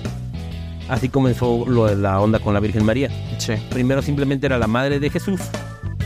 Así 0.87 1.09
comenzó 1.09 1.65
lo 1.67 1.85
de 1.85 1.95
la 1.95 2.19
onda 2.19 2.39
con 2.39 2.53
la 2.53 2.59
Virgen 2.59 2.85
María. 2.85 3.09
Sí. 3.37 3.53
Primero 3.69 4.01
simplemente 4.01 4.45
era 4.45 4.57
la 4.57 4.67
madre 4.67 4.99
de 4.99 5.09
Jesús 5.09 5.41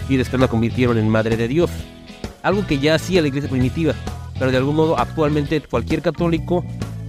y 0.07 0.17
después 0.17 0.39
la 0.39 0.47
convirtieron 0.47 0.97
en 0.97 1.09
madre 1.09 1.37
de 1.37 1.47
Dios. 1.47 1.69
Algo 2.43 2.65
que 2.65 2.79
ya 2.79 2.95
hacía 2.95 3.21
la 3.21 3.27
iglesia 3.27 3.49
primitiva, 3.49 3.93
pero 4.37 4.51
de 4.51 4.57
algún 4.57 4.75
modo 4.75 4.97
actualmente 4.97 5.61
cualquier 5.61 6.01
católico 6.01 6.63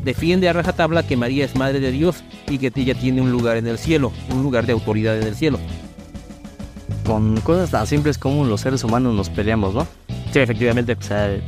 defiende 0.05 0.49
a 0.49 0.53
rajatabla 0.53 1.07
que 1.07 1.17
María 1.17 1.45
es 1.45 1.55
madre 1.55 1.81
de 1.81 1.93
Dios 1.93 2.25
y 2.49 2.59
que 2.59 2.73
ella 2.75 2.95
tiene 2.95 3.21
un 3.21 3.31
lugar 3.31 3.57
en 3.57 3.67
el 3.67 3.79
cielo, 3.79 4.12
un 4.33 4.43
lugar 4.43 4.67
de 4.67 4.73
autoridad 4.73 5.17
en 5.17 5.27
el 5.27 5.37
cielo. 5.37 5.59
Con 7.05 7.41
cosas 7.41 7.71
tan 7.71 7.87
simples 7.87 8.19
como 8.19 8.45
los 8.45 8.61
seres 8.61 8.85
humanos 8.85 9.15
nos 9.15 9.31
peleamos, 9.31 9.75
¿no? 9.75 9.87
Sí, 10.33 10.39
efectivamente. 10.39 10.97
O 10.99 11.03
sea, 11.03 11.41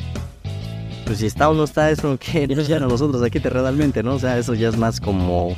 pues 1.05 1.19
si 1.19 1.27
está 1.27 1.49
o 1.49 1.55
no 1.55 1.65
está 1.65 1.91
eso, 1.91 2.19
que 2.21 2.47
ya 2.47 2.81
nosotros 2.81 3.23
aquí 3.23 3.39
realmente, 3.39 4.03
¿no? 4.03 4.15
O 4.15 4.19
sea, 4.19 4.39
eso 4.39 4.55
ya 4.55 4.69
es 4.69 4.77
más 4.77 5.01
como, 5.01 5.57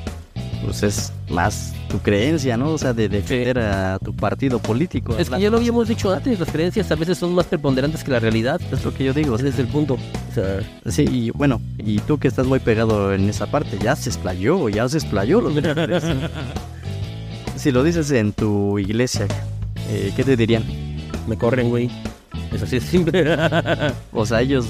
pues 0.65 0.83
es 0.83 1.13
más 1.29 1.73
tu 1.89 1.99
creencia, 1.99 2.57
¿no? 2.57 2.71
O 2.71 2.79
sea, 2.79 2.93
de 2.93 3.09
defender 3.09 3.59
a 3.59 3.99
tu 3.99 4.15
partido 4.15 4.59
político. 4.59 5.17
Es 5.17 5.31
que 5.31 5.41
ya 5.41 5.51
lo 5.51 5.59
habíamos 5.59 5.89
dicho 5.89 6.13
antes, 6.13 6.41
las 6.41 6.51
creencias 6.51 6.91
a 6.91 6.95
veces 6.95 7.19
son 7.19 7.35
más 7.35 7.47
preponderantes 7.47 8.03
que 8.03 8.11
la 8.11 8.21
realidad. 8.21 8.61
Es 8.73 8.85
lo 8.85 8.93
que 8.93 9.05
yo 9.05 9.13
digo. 9.13 9.37
Ese 9.37 9.49
es 9.49 9.59
el 9.59 9.69
punto. 9.69 9.95
O 9.95 10.35
sea, 10.35 10.61
Sí, 10.87 11.05
y 11.11 11.31
bueno, 11.31 11.61
y 11.79 11.99
tú 12.01 12.19
que 12.19 12.29
estás 12.29 12.47
muy 12.47 12.59
pegado 12.59 13.13
en 13.13 13.29
esa 13.29 13.47
parte, 13.47 13.79
ya 13.83 13.95
se 13.97 14.11
explayó, 14.11 14.69
ya 14.69 14.89
se 14.89 14.99
explayó. 14.99 15.41
los 15.41 15.55
si 17.57 17.71
lo 17.71 17.83
dices 17.83 18.11
en 18.11 18.33
tu 18.33 18.79
iglesia, 18.79 19.27
eh, 19.89 20.13
¿qué 20.17 20.25
te 20.25 20.37
dirían? 20.37 20.65
me 21.27 21.39
corren, 21.39 21.71
güey. 21.71 21.91
Es 22.55 22.63
así 22.63 22.79
de 22.79 22.81
simple. 22.81 23.25
O 24.13 24.25
sea, 24.25 24.41
ellos 24.41 24.67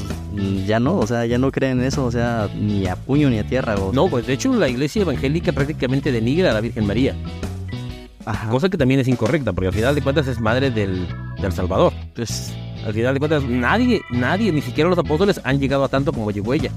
ya 0.66 0.80
no, 0.80 0.96
o 0.96 1.06
sea, 1.06 1.26
ya 1.26 1.36
no 1.36 1.52
creen 1.52 1.80
en 1.80 1.86
eso, 1.86 2.06
o 2.06 2.10
sea, 2.10 2.48
ni 2.58 2.86
a 2.86 2.96
puño 2.96 3.28
ni 3.28 3.38
a 3.38 3.46
tierra. 3.46 3.74
O... 3.76 3.92
no, 3.92 4.08
pues 4.08 4.26
de 4.26 4.32
hecho 4.32 4.52
la 4.54 4.68
iglesia 4.68 5.02
evangélica 5.02 5.52
prácticamente 5.52 6.10
denigra 6.10 6.50
a 6.50 6.54
la 6.54 6.60
Virgen 6.60 6.86
María. 6.86 7.14
Ajá. 8.24 8.48
Cosa 8.48 8.70
que 8.70 8.78
también 8.78 9.00
es 9.00 9.08
incorrecta, 9.08 9.52
porque 9.52 9.68
al 9.68 9.74
final 9.74 9.94
de 9.94 10.00
cuentas 10.00 10.26
es 10.26 10.40
madre 10.40 10.70
del, 10.70 11.06
del 11.40 11.52
Salvador. 11.52 11.92
Pues, 12.14 12.54
Al 12.86 12.94
final 12.94 13.14
de 13.14 13.20
cuentas, 13.20 13.44
nadie, 13.44 14.00
nadie, 14.10 14.50
ni 14.50 14.62
siquiera 14.62 14.88
los 14.88 14.98
apóstoles 14.98 15.40
han 15.44 15.60
llegado 15.60 15.84
a 15.84 15.88
tanto 15.88 16.12
como 16.12 16.30
llegó 16.30 16.54
ella. 16.54 16.70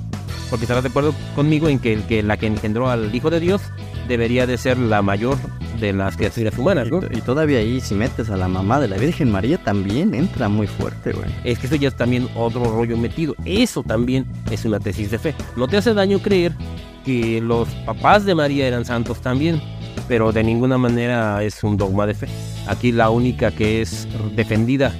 Porque 0.49 0.65
estarás 0.65 0.83
de 0.83 0.89
acuerdo 0.89 1.13
conmigo 1.35 1.69
en 1.69 1.79
que, 1.79 1.93
el 1.93 2.03
que 2.03 2.21
la 2.21 2.37
que 2.37 2.47
engendró 2.47 2.89
al 2.89 3.13
Hijo 3.15 3.29
de 3.29 3.39
Dios 3.39 3.61
debería 4.07 4.45
de 4.45 4.57
ser 4.57 4.77
la 4.77 5.01
mayor 5.01 5.37
de 5.79 5.93
las 5.93 6.17
criaturas 6.17 6.57
humanas, 6.57 6.89
¿no? 6.89 6.99
Y 7.11 7.21
todavía 7.21 7.59
ahí, 7.59 7.79
si 7.81 7.95
metes 7.95 8.29
a 8.29 8.37
la 8.37 8.47
mamá 8.47 8.79
de 8.79 8.87
la 8.87 8.97
Virgen 8.97 9.31
María, 9.31 9.57
también 9.57 10.13
entra 10.13 10.49
muy 10.49 10.67
fuerte, 10.67 11.11
güey. 11.13 11.29
Es 11.43 11.59
que 11.59 11.67
eso 11.67 11.75
ya 11.75 11.87
es 11.89 11.95
también 11.95 12.27
otro 12.35 12.63
rollo 12.65 12.97
metido. 12.97 13.35
Eso 13.45 13.83
también 13.83 14.25
es 14.51 14.65
una 14.65 14.79
tesis 14.79 15.11
de 15.11 15.19
fe. 15.19 15.35
No 15.55 15.67
te 15.67 15.77
hace 15.77 15.93
daño 15.93 16.19
creer 16.19 16.53
que 17.05 17.39
los 17.41 17.67
papás 17.85 18.25
de 18.25 18.35
María 18.35 18.67
eran 18.67 18.83
santos 18.85 19.21
también, 19.21 19.61
pero 20.07 20.31
de 20.31 20.43
ninguna 20.43 20.77
manera 20.77 21.43
es 21.43 21.63
un 21.63 21.77
dogma 21.77 22.05
de 22.05 22.13
fe. 22.15 22.27
Aquí 22.67 22.91
la 22.91 23.09
única 23.09 23.51
que 23.51 23.81
es 23.81 24.07
defendida 24.35 24.93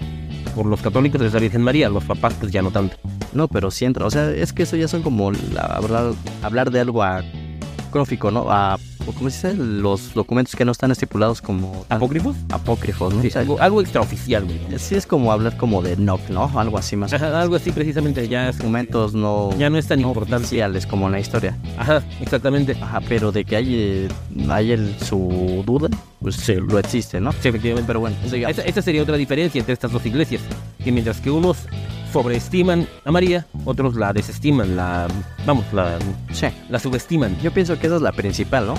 por 0.56 0.66
los 0.66 0.82
católicos 0.82 1.22
es 1.22 1.34
la 1.34 1.40
Virgen 1.40 1.62
María, 1.62 1.90
los 1.90 2.04
papás 2.04 2.34
pues 2.40 2.52
ya 2.52 2.62
no 2.62 2.72
tanto. 2.72 2.96
No, 3.34 3.48
pero 3.48 3.70
sí 3.72 3.86
entra. 3.86 4.06
O 4.06 4.10
sea, 4.12 4.32
es 4.32 4.54
que 4.54 4.64
eso 4.64 4.76
ya 4.78 4.88
son 4.88 5.02
como 5.04 5.32
la- 5.32 5.62
hablar, 5.62 6.14
hablar 6.42 6.72
de 6.72 6.80
algo 6.80 7.04
acrófico, 7.04 8.32
¿no? 8.32 8.46
A, 8.50 8.78
¿Cómo 9.14 9.30
se 9.30 9.50
dice? 9.52 9.64
Los 9.64 10.14
documentos 10.14 10.56
que 10.56 10.66
no 10.66 10.72
están 10.72 10.92
estipulados 10.92 11.42
como 11.42 11.86
¿Apócrifos? 11.90 12.36
apócrifos, 12.50 13.14
¿no? 13.14 13.22
Sí, 13.22 13.28
O 13.28 13.32
sea, 13.32 13.42
algo, 13.42 13.60
algo 13.60 13.82
extraoficial, 13.82 14.46
güey. 14.46 14.60
sí 14.78 14.96
es 14.96 15.06
como 15.06 15.32
hablar 15.32 15.58
como 15.58 15.82
de 15.82 15.96
NOC, 15.98 16.30
¿no? 16.30 16.52
Algo 16.60 16.78
así 16.78 16.96
más. 16.96 17.14
Ajá, 17.14 17.42
algo 17.42 17.56
así 17.56 17.72
precisamente, 17.72 18.28
ya 18.28 18.50
es, 18.50 18.58
Documentos 18.58 19.14
no, 19.14 19.50
ya 19.58 19.70
no 19.70 19.78
es 19.78 19.88
tan 19.88 20.02
no 20.02 20.10
importante. 20.10 20.38
oficiales 20.46 20.86
como 20.86 21.06
en 21.08 21.14
la 21.14 21.20
historia. 21.20 21.58
Ajá, 21.78 22.04
exactamente. 22.22 22.78
Ajá, 22.82 23.02
pero 23.08 23.32
de 23.32 23.46
que 23.46 23.56
hay, 23.56 23.76
eh, 23.76 24.08
hay 24.50 24.72
el, 24.72 24.96
su 25.00 25.64
duda, 25.66 25.90
pues 26.22 26.48
lo 26.50 26.80
existe, 26.80 27.20
¿no? 27.22 27.32
Sí, 27.34 27.50
efectivamente. 27.50 27.88
Pero 27.88 28.00
bueno. 28.00 28.16
Esa, 28.26 28.64
esa 28.64 28.82
sería 28.82 29.02
otra 29.04 29.18
diferencia 29.18 29.60
entre 29.60 29.74
estas 29.74 29.92
dos 29.92 30.06
iglesias. 30.06 30.42
Que 30.84 30.92
mientras 30.92 31.20
que 31.22 31.30
unos 31.32 31.58
sobreestiman 32.22 32.88
a 33.06 33.12
María, 33.12 33.46
otros 33.66 33.96
la 33.96 34.12
desestiman, 34.12 34.76
la. 34.76 35.08
Vamos, 35.46 35.66
la, 35.72 35.98
Sí. 36.32 36.48
la 36.70 36.80
subestiman. 36.80 37.38
Yo 37.44 37.52
pienso 37.52 37.78
que 37.78 37.86
esa 37.88 37.98
es 37.98 38.02
la 38.02 38.12
principal, 38.12 38.66
¿no? 38.68 38.74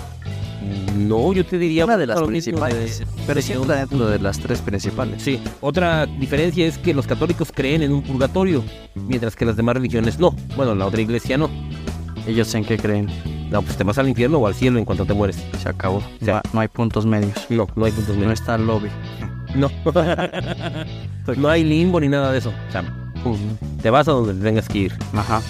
No, 0.96 1.32
yo 1.32 1.46
te 1.46 1.56
diría. 1.58 1.84
Una 1.84 1.96
de 1.96 2.06
las 2.06 2.20
principales. 2.22 2.98
de- 2.98 3.06
Pero 3.26 3.34
de- 3.36 3.42
siempre 3.42 3.76
dentro 3.76 4.08
de 4.08 4.18
las 4.18 4.40
tres 4.40 4.60
principales. 4.60 5.22
Sí, 5.22 5.40
otra 5.60 6.06
diferencia 6.06 6.66
es 6.66 6.78
que 6.78 6.92
los 6.92 7.06
católicos 7.06 7.52
creen 7.54 7.82
en 7.82 7.92
un 7.92 8.02
purgatorio, 8.02 8.64
mientras 8.96 9.36
que 9.36 9.44
las 9.44 9.56
demás 9.56 9.76
religiones 9.76 10.18
no. 10.18 10.34
Bueno, 10.56 10.74
la 10.74 10.86
otra 10.86 11.00
iglesia 11.00 11.38
no. 11.38 11.48
¿Ellos 12.26 12.52
en 12.56 12.64
qué 12.64 12.76
creen? 12.76 13.08
No, 13.50 13.62
pues 13.62 13.76
te 13.76 13.84
vas 13.84 13.96
al 13.98 14.08
infierno 14.08 14.38
o 14.38 14.46
al 14.48 14.54
cielo 14.54 14.78
en 14.80 14.84
cuanto 14.84 15.06
te 15.06 15.14
mueres. 15.14 15.42
Se 15.62 15.68
acabó. 15.68 16.00
Sí. 16.20 16.26
No, 16.26 16.40
no 16.52 16.60
hay 16.60 16.68
puntos 16.68 17.06
medios. 17.06 17.32
No, 17.48 17.68
no 17.76 17.84
hay 17.84 17.92
puntos 17.92 18.16
No 18.16 18.20
medios. 18.22 18.40
está 18.40 18.56
el 18.56 18.66
lobby. 18.66 18.88
No. 19.54 19.70
no 21.36 21.48
hay 21.48 21.64
limbo 21.64 22.00
ni 22.00 22.08
nada 22.08 22.32
de 22.32 22.38
eso. 22.38 22.52
O 22.68 22.72
sea, 22.72 22.82
te 23.82 23.90
vas 23.90 24.08
a 24.08 24.12
donde 24.12 24.34
tengas 24.44 24.68
que 24.68 24.78
ir. 24.78 24.92
Ajá. 25.14 25.40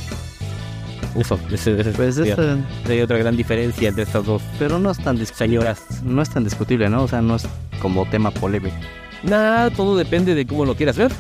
Eso, 1.17 1.39
ese, 1.51 1.81
ese 1.81 1.91
Pues 1.93 2.19
esta- 2.19 2.59
sería 2.87 3.05
otra 3.05 3.17
gran 3.19 3.37
diferencia 3.37 3.89
entre 3.89 4.05
estas 4.05 4.25
dos 4.27 4.43
pero 4.59 4.79
no 4.79 4.91
es 4.91 4.99
tan 4.99 5.19
dis- 5.19 5.33
señoras. 5.35 5.81
no 6.05 6.23
es 6.23 6.31
tan 6.31 6.45
discutible, 6.45 6.89
¿no? 6.91 7.03
O 7.05 7.09
sea, 7.09 7.23
no 7.23 7.37
es 7.37 7.47
como 7.81 8.05
tema 8.07 8.31
polémico. 8.31 8.77
Nada, 9.23 9.71
todo 9.71 9.97
depende 9.97 10.35
de 10.35 10.47
cómo 10.47 10.65
lo 10.65 10.77
quieras 10.77 10.97
ver. 10.97 11.11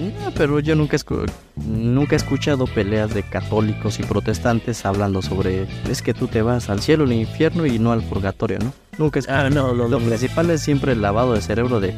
No, 0.00 0.30
pero 0.34 0.58
yo 0.58 0.74
nunca, 0.74 0.96
escu- 0.96 1.30
nunca 1.56 2.14
he 2.14 2.16
escuchado 2.16 2.64
peleas 2.66 3.12
de 3.12 3.22
católicos 3.24 4.00
y 4.00 4.04
protestantes 4.04 4.86
hablando 4.86 5.20
sobre 5.20 5.66
es 5.88 6.00
que 6.00 6.14
tú 6.14 6.28
te 6.28 6.40
vas 6.40 6.70
al 6.70 6.80
cielo, 6.80 7.04
al 7.04 7.12
infierno 7.12 7.66
y 7.66 7.78
no 7.78 7.92
al 7.92 8.02
purgatorio, 8.02 8.58
¿no? 8.58 8.72
Nunca 8.96 9.18
es 9.18 9.28
Ah, 9.28 9.50
no, 9.50 9.74
no, 9.74 9.88
Lo 9.88 9.98
no. 10.00 10.06
principal 10.06 10.48
es 10.50 10.62
siempre 10.62 10.92
el 10.92 11.02
lavado 11.02 11.34
de 11.34 11.42
cerebro 11.42 11.78
de 11.78 11.90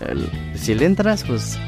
el- 0.00 0.30
si 0.54 0.74
le 0.74 0.86
entras, 0.86 1.24
pues 1.24 1.58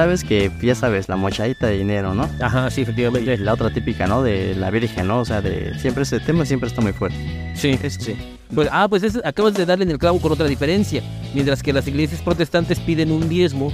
sabes 0.00 0.24
que 0.24 0.50
ya 0.62 0.74
sabes, 0.74 1.08
la 1.10 1.16
mochadita 1.16 1.66
de 1.66 1.76
dinero, 1.78 2.14
¿no? 2.14 2.26
Ajá, 2.40 2.70
sí, 2.70 2.82
efectivamente. 2.82 3.36
La 3.36 3.52
otra 3.52 3.70
típica, 3.70 4.06
¿no? 4.06 4.22
De 4.22 4.54
la 4.54 4.70
Virgen, 4.70 5.06
¿no? 5.08 5.20
O 5.20 5.24
sea, 5.26 5.42
de 5.42 5.78
siempre 5.78 6.04
ese 6.04 6.20
tema 6.20 6.46
siempre 6.46 6.68
está 6.68 6.80
muy 6.80 6.92
fuerte. 6.92 7.16
Sí, 7.54 7.78
sí. 7.98 8.16
Pues, 8.54 8.68
ah, 8.72 8.86
pues 8.88 9.02
es- 9.02 9.20
acabas 9.24 9.54
de 9.54 9.66
darle 9.66 9.84
en 9.84 9.90
el 9.90 9.98
clavo 9.98 10.18
con 10.18 10.32
otra 10.32 10.46
diferencia. 10.46 11.02
Mientras 11.34 11.62
que 11.62 11.72
las 11.74 11.86
iglesias 11.86 12.22
protestantes 12.22 12.80
piden 12.80 13.12
un 13.12 13.28
diezmo 13.28 13.72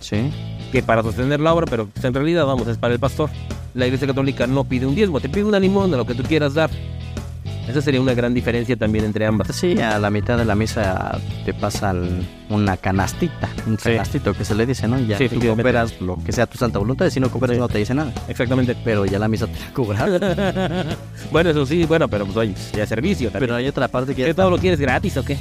Sí. 0.00 0.30
que 0.72 0.82
para 0.82 1.02
sostener 1.04 1.38
la 1.40 1.54
obra, 1.54 1.66
pero 1.70 1.86
pues, 1.86 2.04
en 2.04 2.14
realidad, 2.14 2.46
vamos, 2.46 2.66
es 2.66 2.76
para 2.76 2.92
el 2.94 2.98
pastor. 3.00 3.30
La 3.74 3.86
iglesia 3.86 4.08
católica 4.08 4.48
no 4.48 4.64
pide 4.64 4.86
un 4.86 4.96
diezmo, 4.96 5.20
te 5.20 5.28
pide 5.28 5.44
una 5.44 5.60
limón, 5.60 5.92
lo 5.92 6.04
que 6.04 6.14
tú 6.14 6.24
quieras 6.24 6.54
dar. 6.54 6.70
Esa 7.70 7.82
sería 7.82 8.00
una 8.00 8.14
gran 8.14 8.34
diferencia 8.34 8.76
también 8.76 9.04
entre 9.04 9.26
ambas. 9.26 9.48
Sí, 9.54 9.78
a 9.80 9.98
la 9.98 10.10
mitad 10.10 10.36
de 10.36 10.44
la 10.44 10.54
misa 10.54 11.18
te 11.44 11.54
pasan 11.54 12.26
una 12.48 12.76
canastita, 12.76 13.48
un 13.66 13.78
Sí. 13.78 13.90
canastito 13.90 14.34
que 14.34 14.44
se 14.44 14.54
le 14.54 14.66
dice, 14.66 14.88
¿no? 14.88 14.98
Y 14.98 15.06
Ya 15.06 15.18
Sí, 15.18 15.28
tú 15.28 15.40
cooperas 15.40 16.00
lo 16.00 16.16
que 16.16 16.32
sea 16.32 16.46
tu 16.46 16.58
santa 16.58 16.78
voluntad, 16.78 17.06
y 17.06 17.10
si 17.10 17.20
no 17.20 17.30
cooperas 17.30 17.56
Sí. 17.56 17.60
no 17.60 17.68
te 17.68 17.78
dice 17.78 17.94
nada. 17.94 18.12
Exactamente. 18.28 18.76
Pero 18.84 19.06
ya 19.06 19.18
la 19.18 19.28
misa 19.28 19.46
te 19.46 19.58
la 19.58 19.72
cobra. 19.72 20.06
bueno, 21.32 21.50
eso 21.50 21.64
sí, 21.66 21.84
bueno, 21.84 22.08
pero 22.08 22.24
pues 22.24 22.36
oye, 22.36 22.54
ya 22.74 22.86
servicio 22.86 23.30
también. 23.30 23.48
Pero 23.48 23.56
hay 23.56 23.68
otra 23.68 23.88
parte 23.88 24.14
que 24.14 24.24
¿Qué 24.24 24.34
todo 24.34 24.50
lo 24.50 24.58
quieres 24.58 24.80
gratis 24.80 25.16
o 25.16 25.24
qué? 25.24 25.36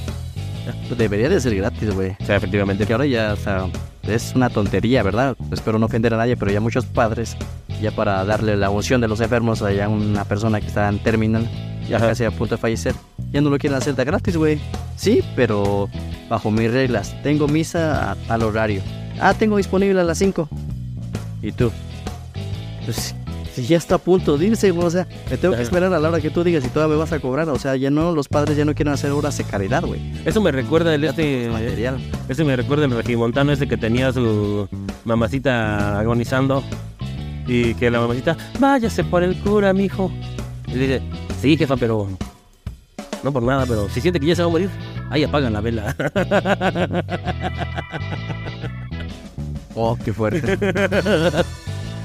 debería 0.98 1.30
de 1.30 1.40
ser 1.42 1.56
gratis, 1.56 1.90
güey. 1.94 2.16
O 2.20 2.26
sea, 2.26 2.36
efectivamente. 2.36 2.86
que 2.86 2.94
ahora 2.94 3.06
ya, 3.08 3.34
o 3.34 3.38
sea, 3.38 3.66
es 4.04 4.34
una 4.36 4.50
tontería, 4.50 5.02
¿verdad? 5.04 5.36
Espero 5.52 5.80
no 5.80 5.88
ofender 5.88 6.14
a 6.14 6.18
nadie, 6.18 6.38
pero 6.38 6.52
ya 6.52 6.60
muchos 6.60 6.86
padres, 6.86 7.36
ya 7.82 7.90
para 7.92 8.24
darle 8.24 8.56
la 8.56 8.70
unción 8.70 9.02
de 9.02 9.08
los 9.08 9.20
enfermos 9.22 9.62
a 9.64 9.72
ya 9.72 9.88
una 9.90 10.26
persona 10.26 10.60
que 10.62 10.68
está 10.68 10.88
en 10.90 11.00
terminal, 11.00 11.50
ya 11.90 11.98
Ajá. 11.98 12.08
casi 12.08 12.24
a 12.24 12.32
punto 12.32 12.56
de 12.56 12.62
fallecer, 12.62 12.96
ya 13.32 13.42
no 13.42 13.50
lo 13.50 13.58
quieren 13.58 13.78
hacer 13.78 13.96
de 13.96 14.06
gratis, 14.06 14.38
güey. 14.38 14.60
Sí, 14.96 15.24
pero 15.36 15.90
bajo 16.30 16.52
mis 16.52 16.72
reglas. 16.72 17.16
Tengo 17.24 17.48
misa 17.48 18.12
a 18.12 18.16
tal 18.16 18.44
horario. 18.44 18.82
Ah, 19.20 19.34
tengo 19.34 19.58
disponible 19.58 20.00
a 20.00 20.04
las 20.04 20.18
5. 20.20 20.48
¿Y 21.42 21.52
tú? 21.52 21.72
Pues, 22.86 23.16
si 23.54 23.66
ya 23.66 23.78
está 23.78 23.96
a 23.96 23.98
punto 23.98 24.38
de 24.38 24.48
irse, 24.48 24.72
güey, 24.72 24.86
o 24.86 24.90
sea, 24.90 25.08
me 25.30 25.38
tengo 25.38 25.56
que 25.56 25.62
esperar 25.62 25.94
a 25.94 26.00
la 26.00 26.10
hora 26.10 26.22
que 26.22 26.30
tú 26.30 26.44
digas 26.44 26.64
y 26.64 26.70
todavía 26.70 26.96
me 26.96 27.00
vas 27.00 27.12
a 27.12 27.20
cobrar. 27.20 27.50
O 27.50 27.58
sea, 27.58 27.76
ya 27.76 27.90
no, 27.90 28.14
los 28.14 28.28
padres 28.28 28.56
ya 28.56 28.66
no 28.66 28.76
quieren 28.76 28.94
hacer 28.94 29.12
horas 29.12 29.38
de 29.38 29.44
caridad, 29.44 29.84
güey. 29.84 30.00
Eso 30.26 30.42
me 30.42 30.52
recuerda 30.52 30.94
el 30.94 31.04
este. 31.04 31.50
Material. 31.50 31.98
Ese 32.30 32.44
me 32.44 32.56
recuerda 32.56 32.86
el 32.86 32.92
regimontano 32.92 33.52
ese 33.52 33.68
que 33.68 33.78
tenía 33.78 34.14
su 34.14 34.68
mamacita 35.06 36.00
agonizando. 36.00 36.64
Y 37.48 37.74
que 37.74 37.90
la 37.90 38.00
mamacita, 38.00 38.38
váyase 38.60 39.04
por 39.04 39.24
el 39.24 39.36
cura, 39.40 39.74
mijo. 39.74 40.12
Y 40.72 40.76
le 40.76 40.88
dice, 40.88 41.02
sí, 41.42 41.58
jefa, 41.58 41.76
pero. 41.78 42.08
No 43.24 43.32
por 43.34 43.44
nada, 43.44 43.66
pero 43.66 43.90
si 43.90 44.00
siente 44.00 44.20
que 44.20 44.28
ya 44.28 44.36
se 44.36 44.44
va 44.44 44.48
a 44.48 44.52
morir, 44.52 44.70
ahí 45.10 45.24
apagan 45.24 45.54
la 45.54 45.62
vela. 45.62 45.96
Oh, 49.82 49.98
qué 50.04 50.12
fuerte. 50.12 50.58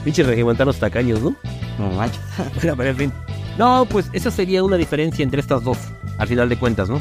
Pinches 0.04 0.26
regimontanos 0.26 0.76
tacaños, 0.76 1.20
¿no? 1.20 1.34
no 1.78 1.90
manches. 1.90 2.20
Bueno, 2.54 2.76
pero 2.76 2.90
en 2.90 2.96
fin. 2.96 3.12
No, 3.58 3.84
pues 3.88 4.08
esa 4.12 4.30
sería 4.30 4.62
una 4.62 4.76
diferencia 4.76 5.22
entre 5.22 5.40
estas 5.40 5.64
dos, 5.64 5.78
al 6.18 6.28
final 6.28 6.48
de 6.48 6.56
cuentas, 6.56 6.88
¿no? 6.88 7.00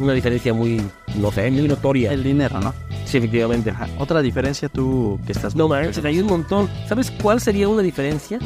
Una 0.00 0.12
diferencia 0.12 0.52
muy, 0.52 0.82
no 1.16 1.30
sé, 1.30 1.50
muy 1.50 1.68
notoria. 1.68 2.12
El 2.12 2.22
dinero, 2.22 2.60
¿no? 2.60 2.74
Sí, 3.04 3.18
efectivamente. 3.18 3.70
Ajá. 3.70 3.86
Otra 3.98 4.20
diferencia 4.20 4.68
tú 4.68 5.20
que 5.24 5.32
estás... 5.32 5.54
No 5.54 5.68
manches, 5.68 6.04
hay 6.04 6.18
un 6.18 6.26
montón. 6.26 6.68
¿Sabes 6.88 7.10
cuál 7.10 7.40
sería 7.40 7.68
una 7.68 7.82
diferencia? 7.82 8.38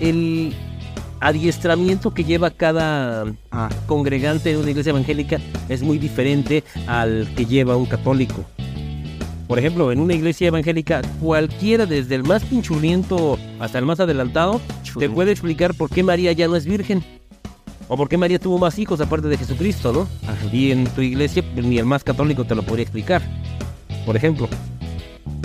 El 0.00 0.54
adiestramiento 1.20 2.12
que 2.12 2.24
lleva 2.24 2.50
cada 2.50 3.26
Ah, 3.50 3.70
congregante 3.86 4.50
en 4.50 4.58
una 4.58 4.70
iglesia 4.70 4.90
evangélica 4.90 5.38
es 5.68 5.82
muy 5.82 5.98
diferente 5.98 6.62
al 6.86 7.26
que 7.34 7.46
lleva 7.46 7.76
un 7.76 7.86
católico. 7.86 8.44
Por 9.48 9.58
ejemplo, 9.58 9.92
en 9.92 10.00
una 10.00 10.12
iglesia 10.12 10.48
evangélica, 10.48 11.00
cualquiera, 11.22 11.86
desde 11.86 12.16
el 12.16 12.24
más 12.24 12.44
pinchurriento 12.44 13.38
hasta 13.60 13.78
el 13.78 13.86
más 13.86 14.00
adelantado, 14.00 14.60
te 14.98 15.08
puede 15.08 15.32
explicar 15.32 15.72
por 15.74 15.88
qué 15.88 16.02
María 16.02 16.32
ya 16.32 16.48
no 16.48 16.56
es 16.56 16.66
virgen. 16.66 17.02
O 17.88 17.96
por 17.96 18.08
qué 18.08 18.18
María 18.18 18.40
tuvo 18.40 18.58
más 18.58 18.78
hijos 18.78 19.00
aparte 19.00 19.28
de 19.28 19.38
Jesucristo, 19.38 19.92
¿no? 19.92 20.08
Ajá. 20.28 20.52
Y 20.52 20.72
en 20.72 20.84
tu 20.88 21.00
iglesia, 21.00 21.44
ni 21.54 21.78
el 21.78 21.86
más 21.86 22.02
católico 22.02 22.44
te 22.44 22.56
lo 22.56 22.62
podría 22.62 22.82
explicar. 22.82 23.22
Por 24.04 24.16
ejemplo. 24.16 24.48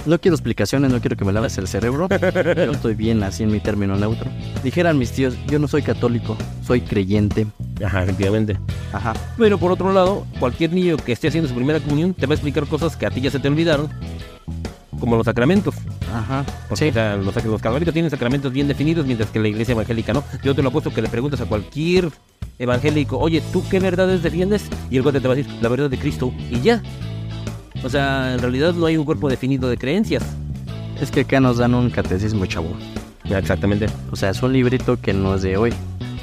No 0.06 0.20
quiero 0.20 0.36
explicaciones, 0.36 0.92
no 0.92 1.00
quiero 1.00 1.16
que 1.16 1.26
me 1.26 1.32
laves 1.32 1.58
el 1.58 1.68
cerebro. 1.68 2.08
Yo 2.56 2.72
estoy 2.72 2.96
bien 2.96 3.22
así 3.24 3.44
en 3.44 3.52
mi 3.52 3.60
término 3.60 3.96
neutro. 3.96 4.30
Dijeran 4.64 4.98
mis 4.98 5.12
tíos, 5.12 5.36
yo 5.48 5.60
no 5.60 5.68
soy 5.68 5.82
católico, 5.84 6.38
soy 6.66 6.82
creyente. 6.82 7.46
Ajá, 7.84 8.04
efectivamente. 8.04 8.58
Ajá. 8.94 9.14
Pero 9.38 9.58
por 9.58 9.72
otro 9.72 9.94
lado, 9.94 10.26
cualquier 10.40 10.74
niño 10.74 10.98
que 10.98 11.12
esté 11.12 11.28
haciendo 11.28 11.48
su 11.48 11.56
primera 11.56 11.80
comunión 11.80 12.14
te 12.14 12.26
va 12.26 12.34
a 12.34 12.36
explicar 12.36 12.66
cosas 12.66 12.96
que 12.96 13.06
a 13.06 13.12
ti 13.12 13.22
ya 13.22 13.30
se 13.30 13.40
te 13.40 13.48
olvidaron, 13.48 13.90
como 15.00 15.18
los 15.18 15.26
sacramentos. 15.26 15.76
Ajá. 16.14 16.46
Porque 16.68 16.90
o 16.90 16.94
sea, 16.94 17.16
los, 17.16 17.46
los 17.46 17.62
católicos 17.62 17.94
tienen 17.94 18.10
sacramentos 18.10 18.52
bien 18.52 18.68
definidos, 18.68 19.06
mientras 19.06 19.30
que 19.30 19.40
la 19.40 19.48
iglesia 19.48 19.74
evangélica 19.74 20.14
no. 20.14 20.24
Yo 20.44 20.56
te 20.56 20.62
lo 20.62 20.70
apuesto 20.70 20.92
que 20.92 21.02
le 21.02 21.10
preguntas 21.10 21.42
a 21.42 21.46
cualquier 21.46 22.10
evangélico, 22.58 23.18
oye, 23.18 23.42
¿tú 23.52 23.64
qué 23.70 23.80
verdades 23.80 24.24
defiendes? 24.24 24.70
Y 24.90 24.98
el 24.98 25.04
cuate 25.04 25.20
te 25.20 25.28
va 25.28 25.34
a 25.34 25.38
decir, 25.38 25.52
la 25.62 25.70
verdad 25.70 25.90
de 25.90 25.98
Cristo, 25.98 26.34
y 26.50 26.62
ya. 26.62 26.82
O 27.84 27.90
sea, 27.90 28.34
en 28.34 28.40
realidad 28.40 28.74
no 28.74 28.86
hay 28.86 28.98
un 28.98 29.06
cuerpo 29.06 29.30
definido 29.30 29.70
de 29.70 29.78
creencias. 29.78 30.24
Es 31.00 31.10
que 31.12 31.22
acá 31.22 31.40
nos 31.40 31.58
dan 31.58 31.74
un 31.74 31.90
catecismo, 31.90 32.46
chavo. 32.46 32.72
Ya, 33.26 33.40
exactamente. 33.40 33.88
O 34.12 34.16
sea, 34.16 34.30
es 34.30 34.42
un 34.44 34.54
librito 34.54 35.00
que 35.02 35.14
no 35.14 35.36
es 35.36 35.42
de 35.42 35.58
hoy. 35.58 35.74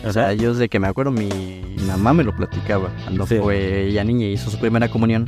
O 0.06 0.12
sea, 0.12 0.32
yo 0.34 0.52
desde 0.52 0.68
que 0.68 0.78
me 0.78 0.86
acuerdo, 0.86 1.10
mi 1.10 1.28
mamá 1.86 2.12
me 2.12 2.22
lo 2.22 2.34
platicaba. 2.34 2.90
Cuando 3.04 3.26
Sí. 3.26 3.36
fue 3.42 3.88
ella 3.88 4.04
niña 4.04 4.26
y 4.26 4.32
hizo 4.34 4.50
su 4.50 4.58
primera 4.58 4.88
comunión, 4.88 5.26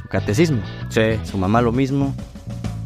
su 0.00 0.06
catecismo. 0.08 0.60
Sí. 0.90 1.00
Su 1.24 1.38
mamá 1.38 1.60
lo 1.60 1.72
mismo. 1.72 2.14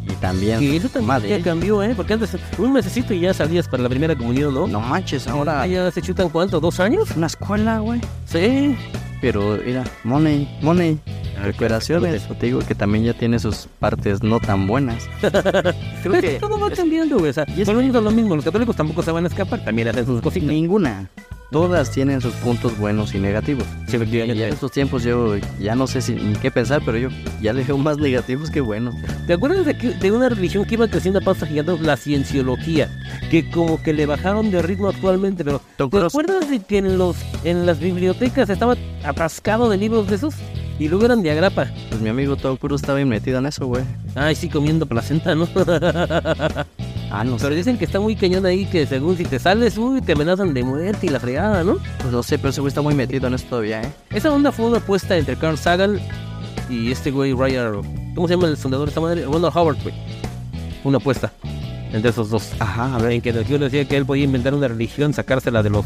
Y 0.08 0.12
también 0.14 0.62
Y 0.62 0.76
eso 0.76 0.88
también 0.88 1.06
madre. 1.06 1.28
ya 1.28 1.40
cambió, 1.42 1.82
¿eh? 1.82 1.92
Porque 1.96 2.14
antes, 2.14 2.36
un 2.58 2.72
mesecito 2.72 3.12
y 3.14 3.20
ya 3.20 3.32
salías 3.34 3.68
para 3.68 3.82
la 3.82 3.88
primera 3.88 4.16
comunión, 4.16 4.52
¿no? 4.54 4.66
No 4.66 4.80
manches, 4.80 5.28
ahora 5.28 5.62
Ah, 5.62 5.66
ya 5.66 5.90
se 5.90 6.00
chutan 6.02 6.28
cuánto, 6.28 6.58
¿dos 6.58 6.80
años? 6.80 7.10
una 7.16 7.26
escuela, 7.28 7.78
güey. 7.78 8.00
Sí. 8.24 8.74
Pero 9.22 9.58
mira, 9.64 9.84
money, 10.04 10.46
money. 10.60 10.98
Ah, 11.38 11.44
Recuperaciones, 11.44 12.28
te 12.38 12.46
digo 12.46 12.58
que 12.58 12.74
también 12.74 13.04
ya 13.04 13.14
tiene 13.14 13.38
sus 13.38 13.66
partes 13.78 14.22
no 14.22 14.38
tan 14.38 14.66
buenas. 14.66 15.08
Creo 16.02 16.20
que 16.20 16.38
todo 16.38 16.60
va 16.60 16.70
cambiando, 16.70 17.18
güey. 17.18 17.30
O 17.30 17.32
sea, 17.32 17.46
y 17.56 17.62
es- 17.62 17.66
son 17.66 17.76
lo 17.76 17.82
mismo, 17.82 18.00
lo 18.02 18.10
mismo. 18.10 18.36
Los 18.36 18.44
católicos 18.44 18.76
tampoco 18.76 19.02
se 19.02 19.10
van 19.12 19.24
a 19.24 19.28
escapar, 19.28 19.64
también 19.64 19.88
hacen 19.88 20.04
sus 20.04 20.20
cositas. 20.20 20.48
Ninguna. 20.50 21.08
Todas 21.52 21.90
tienen 21.90 22.22
sus 22.22 22.32
puntos 22.36 22.78
buenos 22.78 23.14
y 23.14 23.18
negativos. 23.18 23.66
Sí, 23.86 23.98
Y 24.10 24.20
en 24.20 24.40
estos 24.40 24.72
tiempos 24.72 25.02
yo 25.04 25.36
ya 25.60 25.74
no 25.74 25.86
sé 25.86 26.00
si, 26.00 26.12
en 26.12 26.32
qué 26.36 26.50
pensar, 26.50 26.80
pero 26.84 26.96
yo 26.96 27.10
ya 27.42 27.52
le 27.52 27.62
veo 27.62 27.76
más 27.76 27.98
negativos 27.98 28.50
que 28.50 28.62
buenos. 28.62 28.94
¿Te 29.26 29.34
acuerdas 29.34 29.66
de, 29.66 29.76
que- 29.76 29.90
de 29.90 30.10
una 30.12 30.30
religión 30.30 30.64
que 30.64 30.74
iba 30.74 30.88
creciendo 30.88 31.18
a 31.20 31.22
pasos 31.22 31.46
gigantes? 31.48 31.80
La 31.82 31.98
cienciología. 31.98 32.88
Que 33.30 33.50
como 33.50 33.82
que 33.82 33.92
le 33.92 34.06
bajaron 34.06 34.50
de 34.50 34.62
ritmo 34.62 34.88
actualmente. 34.88 35.44
Pero, 35.44 35.60
¿Te 35.76 35.84
acuerdas 35.84 36.48
de 36.48 36.60
que 36.60 36.78
en, 36.78 36.96
los, 36.96 37.16
en 37.44 37.66
las 37.66 37.78
bibliotecas 37.78 38.48
estaba 38.48 38.74
atascado 39.04 39.68
de 39.68 39.76
libros 39.76 40.08
de 40.08 40.16
esos? 40.16 40.34
Y 40.78 40.88
luego 40.88 41.04
eran 41.04 41.22
de 41.22 41.30
agrapa. 41.32 41.66
Pues 41.90 42.00
mi 42.00 42.08
amigo 42.08 42.34
Tom 42.36 42.56
Cruise 42.56 42.80
estaba 42.80 42.96
bien 42.96 43.10
metido 43.10 43.38
en 43.38 43.46
eso, 43.46 43.66
güey. 43.66 43.84
Ay, 44.14 44.34
sí, 44.34 44.48
comiendo 44.48 44.86
placenta, 44.86 45.34
¿no? 45.34 45.46
Ah, 47.14 47.24
no 47.24 47.38
sé. 47.38 47.44
Pero 47.44 47.56
dicen 47.56 47.76
que 47.76 47.84
está 47.84 48.00
muy 48.00 48.16
cañón 48.16 48.46
ahí, 48.46 48.64
que 48.64 48.86
según 48.86 49.18
si 49.18 49.24
te 49.24 49.38
sales, 49.38 49.76
uy, 49.76 50.00
te 50.00 50.12
amenazan 50.12 50.54
de 50.54 50.64
muerte 50.64 51.06
y 51.06 51.10
la 51.10 51.20
fregada, 51.20 51.62
¿no? 51.62 51.76
Pues 51.98 52.10
no 52.10 52.22
sé, 52.22 52.38
pero 52.38 52.48
ese 52.48 52.62
güey 52.62 52.68
está 52.70 52.80
muy 52.80 52.94
metido 52.94 53.26
en 53.26 53.34
eso 53.34 53.44
todavía, 53.50 53.82
¿eh? 53.82 53.92
Esa 54.10 54.32
onda 54.32 54.50
fue 54.50 54.64
una 54.64 54.78
apuesta 54.78 55.18
entre 55.18 55.36
Carl 55.36 55.58
Sagan 55.58 56.00
y 56.70 56.90
este 56.90 57.10
güey 57.10 57.34
Ryan. 57.34 57.82
¿Cómo 58.14 58.26
se 58.26 58.34
llama 58.34 58.48
el 58.48 58.56
fundador 58.56 58.86
de 58.86 58.90
esta 58.90 59.02
madre? 59.02 59.26
Ronald 59.26 59.54
Howard, 59.54 59.82
güey. 59.82 59.94
Una 60.84 60.96
apuesta 60.96 61.30
entre 61.92 62.10
esos 62.10 62.30
dos. 62.30 62.50
Ajá, 62.58 62.94
a 62.94 62.98
ver. 62.98 63.12
En 63.12 63.20
que 63.20 63.28
el 63.28 63.44
tío 63.44 63.58
le 63.58 63.66
decía 63.66 63.84
que 63.86 63.98
él 63.98 64.06
podía 64.06 64.24
inventar 64.24 64.54
una 64.54 64.68
religión, 64.68 65.12
sacársela 65.12 65.62
de 65.62 65.68
los 65.68 65.84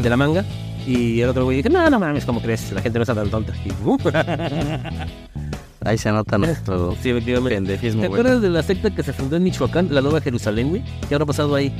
de 0.00 0.10
la 0.10 0.16
manga. 0.16 0.44
Y 0.84 1.20
el 1.20 1.28
otro 1.28 1.44
güey 1.44 1.58
dice, 1.58 1.70
no, 1.70 1.88
no 1.88 2.00
mames, 2.00 2.24
¿cómo 2.24 2.42
crees? 2.42 2.72
La 2.72 2.82
gente 2.82 2.98
no 2.98 3.02
está 3.04 3.14
tan 3.14 3.30
tonta. 3.30 3.52
Y, 3.64 3.70
uh, 3.84 3.96
Ahí 5.84 5.96
se 5.98 6.10
nota 6.12 6.36
nuestro 6.38 6.94
sí, 7.02 7.10
efectivamente. 7.10 7.54
pendejismo, 7.56 8.02
¿Te 8.02 8.08
güey. 8.08 8.20
acuerdas 8.20 8.42
de 8.42 8.50
la 8.50 8.62
secta 8.62 8.90
que 8.94 9.02
se 9.02 9.12
fundó 9.12 9.36
en 9.36 9.42
Michoacán, 9.44 9.88
la 9.90 10.00
Nueva 10.00 10.20
Jerusalén, 10.20 10.68
güey? 10.70 10.82
¿Qué 11.08 11.14
habrá 11.14 11.26
pasado 11.26 11.54
ahí? 11.54 11.72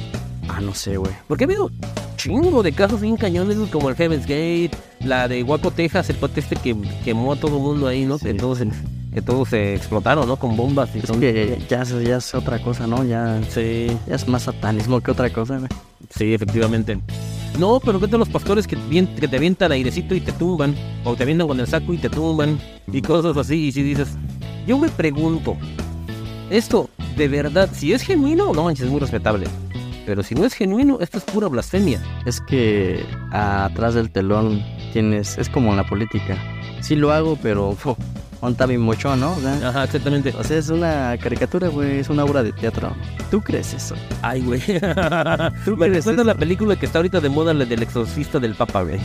Ah, 0.49 0.61
no 0.61 0.75
sé, 0.75 0.97
güey. 0.97 1.13
Porque 1.29 1.45
ha 1.45 1.47
habido 1.47 1.71
chingo 2.17 2.63
de 2.63 2.73
casos 2.73 3.01
bien 3.01 3.17
cañones, 3.17 3.57
güey, 3.59 3.71
como 3.71 3.89
el 3.89 3.95
Heaven's 3.97 4.25
Gate, 4.27 4.71
la 5.05 5.29
de 5.29 5.43
Waco, 5.43 5.71
Texas, 5.71 6.11
el 6.11 6.17
cuate 6.17 6.41
este 6.41 6.57
que 6.57 6.77
quemó 7.05 7.33
a 7.33 7.37
todo 7.37 7.57
el 7.57 7.63
mundo 7.63 7.87
ahí, 7.87 8.05
¿no? 8.05 8.19
Sí. 8.19 8.25
Que, 8.27 8.35
todos, 8.35 8.59
se- 8.59 8.69
que 9.15 9.23
todos 9.23 9.49
se 9.51 9.75
explotaron, 9.75 10.27
¿no? 10.27 10.37
Con 10.37 10.57
bombas 10.57 10.91
y 10.95 10.99
Es 10.99 11.05
todo. 11.05 11.21
que 11.21 11.59
ya, 11.69 11.83
es- 11.83 12.03
ya 12.03 12.17
es 12.17 12.35
otra 12.35 12.59
cosa, 12.63 12.87
¿no? 12.87 13.05
Ya, 13.05 13.41
Sí, 13.49 13.87
ya 14.09 14.15
es 14.17 14.27
más 14.29 14.43
satanismo 14.43 15.01
que 15.01 15.11
otra 15.13 15.31
cosa, 15.31 15.59
güey. 15.59 15.69
sí, 16.17 16.35
efectivamente. 16.35 16.99
No, 17.59 17.81
pero 17.81 18.01
¿qué 18.01 18.09
tal 18.09 18.21
los 18.21 18.29
pastores 18.29 18.67
que, 18.67 18.77
que 18.77 19.29
te 19.29 19.37
avientan 19.37 19.73
airecito 19.73 20.15
y 20.15 20.21
te 20.21 20.33
tumban? 20.33 20.75
O 21.05 21.15
te 21.15 21.25
avientan 21.25 21.49
con 21.49 21.61
el 21.61 21.67
saco 21.67 21.93
y 21.93 21.99
te 21.99 22.09
tumban 22.09 22.59
y 22.91 23.03
cosas 23.03 23.37
así. 23.37 23.67
Y 23.67 23.73
si 23.73 23.83
dices, 23.83 24.09
yo 24.67 24.79
me 24.79 24.89
pregunto, 24.89 25.57
esto 26.49 26.89
de 27.17 27.29
verdad, 27.29 27.69
si 27.73 27.93
es 27.93 28.03
genuino, 28.03 28.53
no 28.55 28.65
manches, 28.65 28.87
es 28.87 28.91
muy 28.91 29.01
respetable. 29.01 29.47
Pero 30.07 30.23
si 30.23 30.35
no 30.35 30.45
es 30.45 30.55
genuino, 30.55 30.99
esto 31.01 31.19
es 31.19 31.25
pura 31.25 31.49
blasfemia. 31.49 32.03
Es 32.25 32.41
que 32.41 33.05
atrás 33.31 33.95
del 33.95 34.11
telón 34.11 34.63
tienes, 34.93 35.37
es 35.39 35.49
como 35.49 35.71
en 35.71 35.77
la 35.77 35.87
política. 35.87 36.39
Sí 36.81 36.97
lo 36.97 37.13
hago, 37.13 37.39
pero 37.43 37.77
monta 38.41 38.67
mi 38.67 38.79
mochón, 38.79 39.21
¿no? 39.21 39.33
O 39.33 39.41
sea, 39.41 39.69
Ajá, 39.69 39.85
exactamente. 39.85 40.35
o 40.39 40.43
sea, 40.45 40.59
es 40.59 40.69
una 40.71 41.17
caricatura, 41.19 41.69
güey, 41.69 41.99
es 42.01 42.09
una 42.09 42.25
obra 42.25 42.43
de 42.43 42.53
teatro. 42.53 42.93
¿Tú 43.31 43.41
crees 43.41 43.75
eso? 43.75 43.95
Ay, 44.23 44.43
güey. 44.43 44.61
¿Tú 45.65 45.77
Me 45.77 45.87
crees 45.87 46.05
recuerda 46.05 46.23
eso? 46.23 46.25
la 46.25 46.35
película 46.35 46.77
que 46.77 46.87
está 46.87 46.99
ahorita 46.99 47.21
de 47.21 47.29
moda, 47.29 47.53
la 47.55 47.65
del 47.65 47.83
exorcista 47.83 48.39
del 48.39 48.55
Papa, 48.55 48.83
güey. 48.83 48.99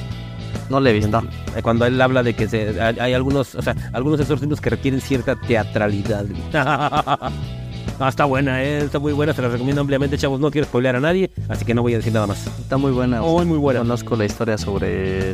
No 0.70 0.80
le 0.80 0.89
he 0.89 0.94
visto. 0.94 1.22
Eh, 1.56 1.62
Cuando 1.62 1.86
él 1.86 2.01
habla 2.01 2.24
de 2.24 2.34
que 2.34 2.48
se, 2.48 2.82
hay, 2.82 2.98
hay 3.00 3.13
algunos, 3.13 3.54
o 3.56 3.62
sea, 3.62 3.75
algunos 3.94 4.20
exorcismos 4.20 4.60
que 4.62 4.72
requieren 4.72 5.00
cierta 5.01 5.36
teatralidad. 5.36 6.25
güey. 6.25 6.42
Ah, 7.98 8.10
está 8.10 8.25
buena, 8.25 8.62
eh, 8.62 8.80
está 8.80 9.00
muy 9.00 9.13
buena, 9.13 9.32
se 9.34 9.42
la 9.42 9.48
recomiendo 9.48 9.80
ampliamente, 9.80 10.18
chavos. 10.18 10.38
No 10.42 10.51
quiero 10.51 10.67
spoilear 10.67 10.98
a 10.98 11.00
nadie, 11.00 11.32
así 11.48 11.63
que 11.63 11.74
no 11.74 11.82
voy 11.82 11.93
a 11.93 11.98
decir 11.98 12.12
nada 12.12 12.28
más. 12.28 12.45
Está 12.60 12.76
muy 12.76 12.91
buena. 12.91 13.24
Oh, 13.24 13.45
muy 13.45 13.58
buena. 13.58 13.80
Conozco 13.80 14.17
la 14.17 14.26
historia 14.26 14.58
sobre 14.58 15.34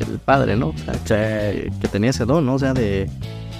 el 0.00 0.18
padre, 0.18 0.56
¿no? 0.56 0.68
O 0.68 0.78
sea, 0.78 0.94
que, 1.04 1.70
que 1.80 1.88
tenía 1.88 2.10
ese 2.10 2.24
don, 2.24 2.44
¿no? 2.46 2.54
O 2.54 2.58
sea, 2.58 2.74
de... 2.74 3.08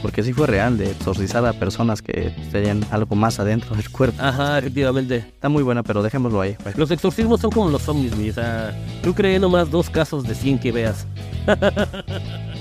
Porque 0.03 0.23
sí 0.23 0.35
fue 0.35 0.47
real, 0.47 0.77
de 0.77 0.91
exorcizar 0.91 1.47
a 1.47 1.55
personas 1.55 2.03
que 2.03 2.35
tenían 2.53 2.85
algo 2.91 3.17
más 3.17 3.41
adentro 3.41 3.75
del 3.75 3.89
cuerpo. 3.89 4.23
Ajá, 4.23 4.59
efectivamente. 4.59 5.17
Está 5.17 5.49
muy 5.49 5.63
buena, 5.63 5.83
pero 5.83 6.03
dejémoslo 6.03 6.43
ahí. 6.43 6.57
güey. 6.63 6.75
Los 6.77 6.91
exorcismos 6.91 7.41
son 7.41 7.51
como 7.51 7.71
los 7.71 7.81
zombies, 7.81 8.15
güey. 8.15 8.29
O 8.29 8.35
sea, 8.35 8.77
tú 9.03 9.15
crees 9.15 9.41
nomás 9.41 9.71
dos 9.71 9.89
casos 9.89 10.25
de 10.25 10.35
100 10.35 10.59
que 10.59 10.73
veas. 10.73 11.07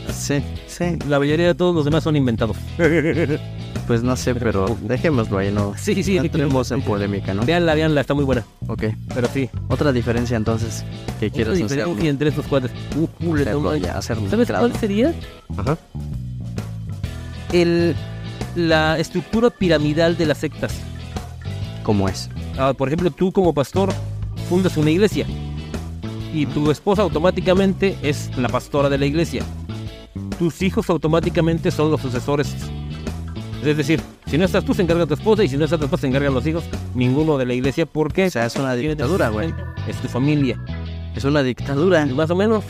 Sí, 0.09 0.43
sí. 0.67 0.97
La 1.07 1.19
mayoría 1.19 1.47
de 1.47 1.55
todos 1.55 1.75
los 1.75 1.83
demás 1.85 2.03
son 2.03 2.15
inventados. 2.15 2.55
Pues 3.87 4.01
no 4.01 4.15
sé, 4.15 4.33
pero 4.33 4.77
dejémoslo 4.81 5.37
ahí, 5.39 5.51
¿no? 5.51 5.73
Sí, 5.77 6.03
sí, 6.03 6.15
no 6.15 6.23
entremos 6.23 6.71
en 6.71 6.81
polémica, 6.81 7.33
¿no? 7.33 7.43
Veanla, 7.45 7.75
veanla, 7.75 7.99
está 8.01 8.13
muy 8.13 8.23
buena. 8.23 8.45
Ok. 8.67 8.83
Pero 9.13 9.27
sí. 9.33 9.49
Otra 9.67 9.91
diferencia 9.91 10.37
entonces 10.37 10.85
que 11.19 11.25
Otra 11.25 11.35
quieras 11.35 11.53
hacer. 11.55 11.69
diferencia 11.69 12.09
entre 12.09 12.29
estos 12.29 12.45
cuates. 12.47 12.71
Uh, 12.95 13.07
uh, 13.27 13.35
le- 13.35 13.41
Hacerlo 13.43 13.75
ya, 13.75 13.97
hacerlo. 13.97 14.29
¿Sabes 14.29 14.47
claro. 14.47 14.67
cuál 14.69 14.79
sería? 14.79 15.13
Ajá. 15.57 15.77
El, 17.51 17.95
la 18.55 18.97
estructura 18.99 19.49
piramidal 19.49 20.17
de 20.17 20.25
las 20.27 20.37
sectas. 20.39 20.73
¿Cómo 21.83 22.07
es? 22.07 22.29
Ah, 22.57 22.73
por 22.73 22.87
ejemplo, 22.87 23.11
tú 23.11 23.31
como 23.31 23.53
pastor 23.53 23.89
fundas 24.47 24.77
una 24.77 24.91
iglesia 24.91 25.25
y 26.33 26.45
tu 26.45 26.71
esposa 26.71 27.01
automáticamente 27.01 27.97
es 28.01 28.35
la 28.37 28.47
pastora 28.49 28.89
de 28.89 28.97
la 28.97 29.05
iglesia. 29.05 29.43
Tus 30.39 30.61
hijos 30.61 30.89
automáticamente 30.89 31.69
son 31.69 31.91
los 31.91 32.01
sucesores. 32.01 32.55
Es 33.65 33.77
decir, 33.77 34.01
si 34.25 34.37
no 34.37 34.45
estás 34.45 34.65
tú, 34.65 34.73
se 34.73 34.81
encarga 34.81 35.05
tu 35.05 35.13
esposa 35.13 35.43
y 35.43 35.47
si 35.47 35.55
no 35.57 35.63
estás 35.63 35.79
tu 35.79 35.85
esposa, 35.85 36.01
se 36.01 36.07
encargan 36.07 36.33
los 36.33 36.45
hijos. 36.45 36.63
Ninguno 36.95 37.37
de 37.37 37.45
la 37.45 37.53
iglesia 37.53 37.85
porque 37.85 38.25
O 38.25 38.29
sea, 38.31 38.45
es 38.45 38.55
una 38.55 38.75
dictadura, 38.75 39.29
güey. 39.29 39.53
es 39.87 39.95
tu 39.97 40.07
familia. 40.07 40.59
Es 41.15 41.23
una 41.23 41.43
dictadura. 41.43 42.05
Más 42.07 42.29
o 42.29 42.35
menos. 42.35 42.63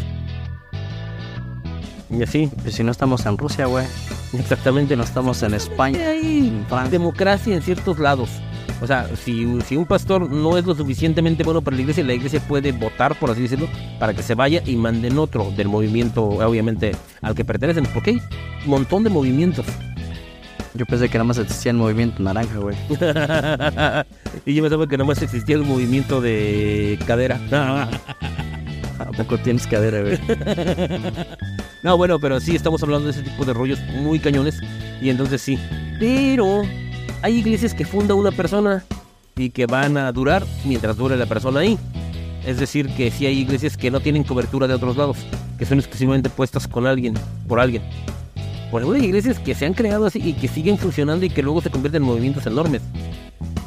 Y 2.09 2.21
así, 2.21 2.49
Pues 2.61 2.75
si 2.75 2.83
no 2.83 2.91
estamos 2.91 3.25
en 3.25 3.37
Rusia, 3.37 3.65
güey. 3.65 3.85
exactamente. 4.37 4.95
No 4.95 5.03
estamos 5.03 5.41
en 5.41 5.55
España. 5.55 5.99
Hay 6.09 6.49
en 6.49 6.65
Francia. 6.67 6.91
democracia 6.91 7.55
en 7.55 7.61
ciertos 7.63 7.97
lados. 7.97 8.29
O 8.81 8.85
sea, 8.87 9.09
si, 9.15 9.61
si 9.61 9.77
un 9.77 9.85
pastor 9.85 10.29
no 10.29 10.57
es 10.57 10.65
lo 10.65 10.75
suficientemente 10.75 11.43
bueno 11.43 11.61
para 11.61 11.75
la 11.75 11.81
iglesia, 11.81 12.03
la 12.03 12.13
iglesia 12.13 12.41
puede 12.41 12.71
votar, 12.73 13.17
por 13.17 13.31
así 13.31 13.41
decirlo, 13.41 13.67
para 13.97 14.13
que 14.13 14.21
se 14.21 14.35
vaya 14.35 14.61
y 14.65 14.75
manden 14.75 15.17
otro 15.17 15.51
del 15.55 15.69
movimiento, 15.69 16.23
obviamente, 16.23 16.91
al 17.21 17.33
que 17.33 17.45
pertenecen. 17.45 17.85
Porque 17.93 18.11
hay 18.11 18.17
un 18.65 18.69
montón 18.69 19.03
de 19.03 19.09
movimientos. 19.09 19.65
Yo 20.75 20.85
pensé 20.87 21.07
que 21.07 21.17
nada 21.17 21.25
más 21.25 21.37
existía 21.37 21.71
el 21.71 21.77
movimiento 21.77 22.21
naranja, 22.23 22.57
güey. 22.57 22.75
y 24.45 24.55
yo 24.55 24.63
pensaba 24.63 24.87
que 24.87 24.97
nomás 24.97 25.21
existía 25.21 25.55
el 25.55 25.63
movimiento 25.63 26.19
de 26.19 26.97
cadera. 27.05 27.39
¿A 28.99 29.11
poco 29.17 29.37
tienes 29.37 29.67
cadera, 29.67 30.01
güey? 30.01 30.19
No, 31.83 31.97
bueno, 31.97 32.17
pero 32.17 32.39
sí 32.39 32.55
estamos 32.55 32.81
hablando 32.81 33.07
de 33.07 33.11
ese 33.11 33.23
tipo 33.23 33.43
de 33.43 33.53
rollos 33.53 33.77
muy 34.01 34.17
cañones. 34.17 34.57
Y 35.01 35.09
entonces 35.09 35.41
sí. 35.41 35.59
Pero 35.99 36.61
hay 37.21 37.39
iglesias 37.39 37.73
que 37.73 37.83
funda 37.83 38.13
una 38.15 38.31
persona 38.31 38.85
y 39.35 39.49
que 39.49 39.65
van 39.65 39.97
a 39.97 40.09
durar 40.13 40.45
mientras 40.63 40.95
dure 40.95 41.17
la 41.17 41.25
persona 41.25 41.59
ahí. 41.59 41.77
Es 42.45 42.57
decir, 42.57 42.87
que 42.95 43.11
sí 43.11 43.25
hay 43.25 43.37
iglesias 43.39 43.75
que 43.75 43.91
no 43.91 43.99
tienen 43.99 44.23
cobertura 44.23 44.65
de 44.65 44.75
otros 44.75 44.95
lados, 44.95 45.17
que 45.57 45.65
son 45.65 45.79
exclusivamente 45.79 46.29
puestas 46.29 46.67
con 46.69 46.87
alguien, 46.87 47.15
por 47.49 47.59
alguien. 47.59 47.83
Por 48.73 48.95
hay 48.95 49.05
iglesias 49.05 49.37
que 49.37 49.53
se 49.53 49.67
han 49.67 49.75
creado 49.75 50.07
así 50.07 50.19
y 50.19 50.33
que 50.33 50.47
siguen 50.47 50.79
funcionando 50.79 51.23
y 51.23 51.29
que 51.29 51.43
luego 51.43 51.61
se 51.61 51.69
convierten 51.69 52.01
en 52.01 52.07
movimientos 52.07 52.47
enormes. 52.47 52.81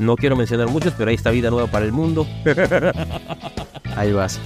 No 0.00 0.16
quiero 0.16 0.34
mencionar 0.34 0.66
muchos, 0.68 0.94
pero 0.98 1.10
ahí 1.10 1.14
está 1.14 1.30
Vida 1.30 1.48
Nueva 1.48 1.68
para 1.68 1.84
el 1.84 1.92
Mundo. 1.92 2.26
Ahí 3.96 4.12
vas. 4.12 4.40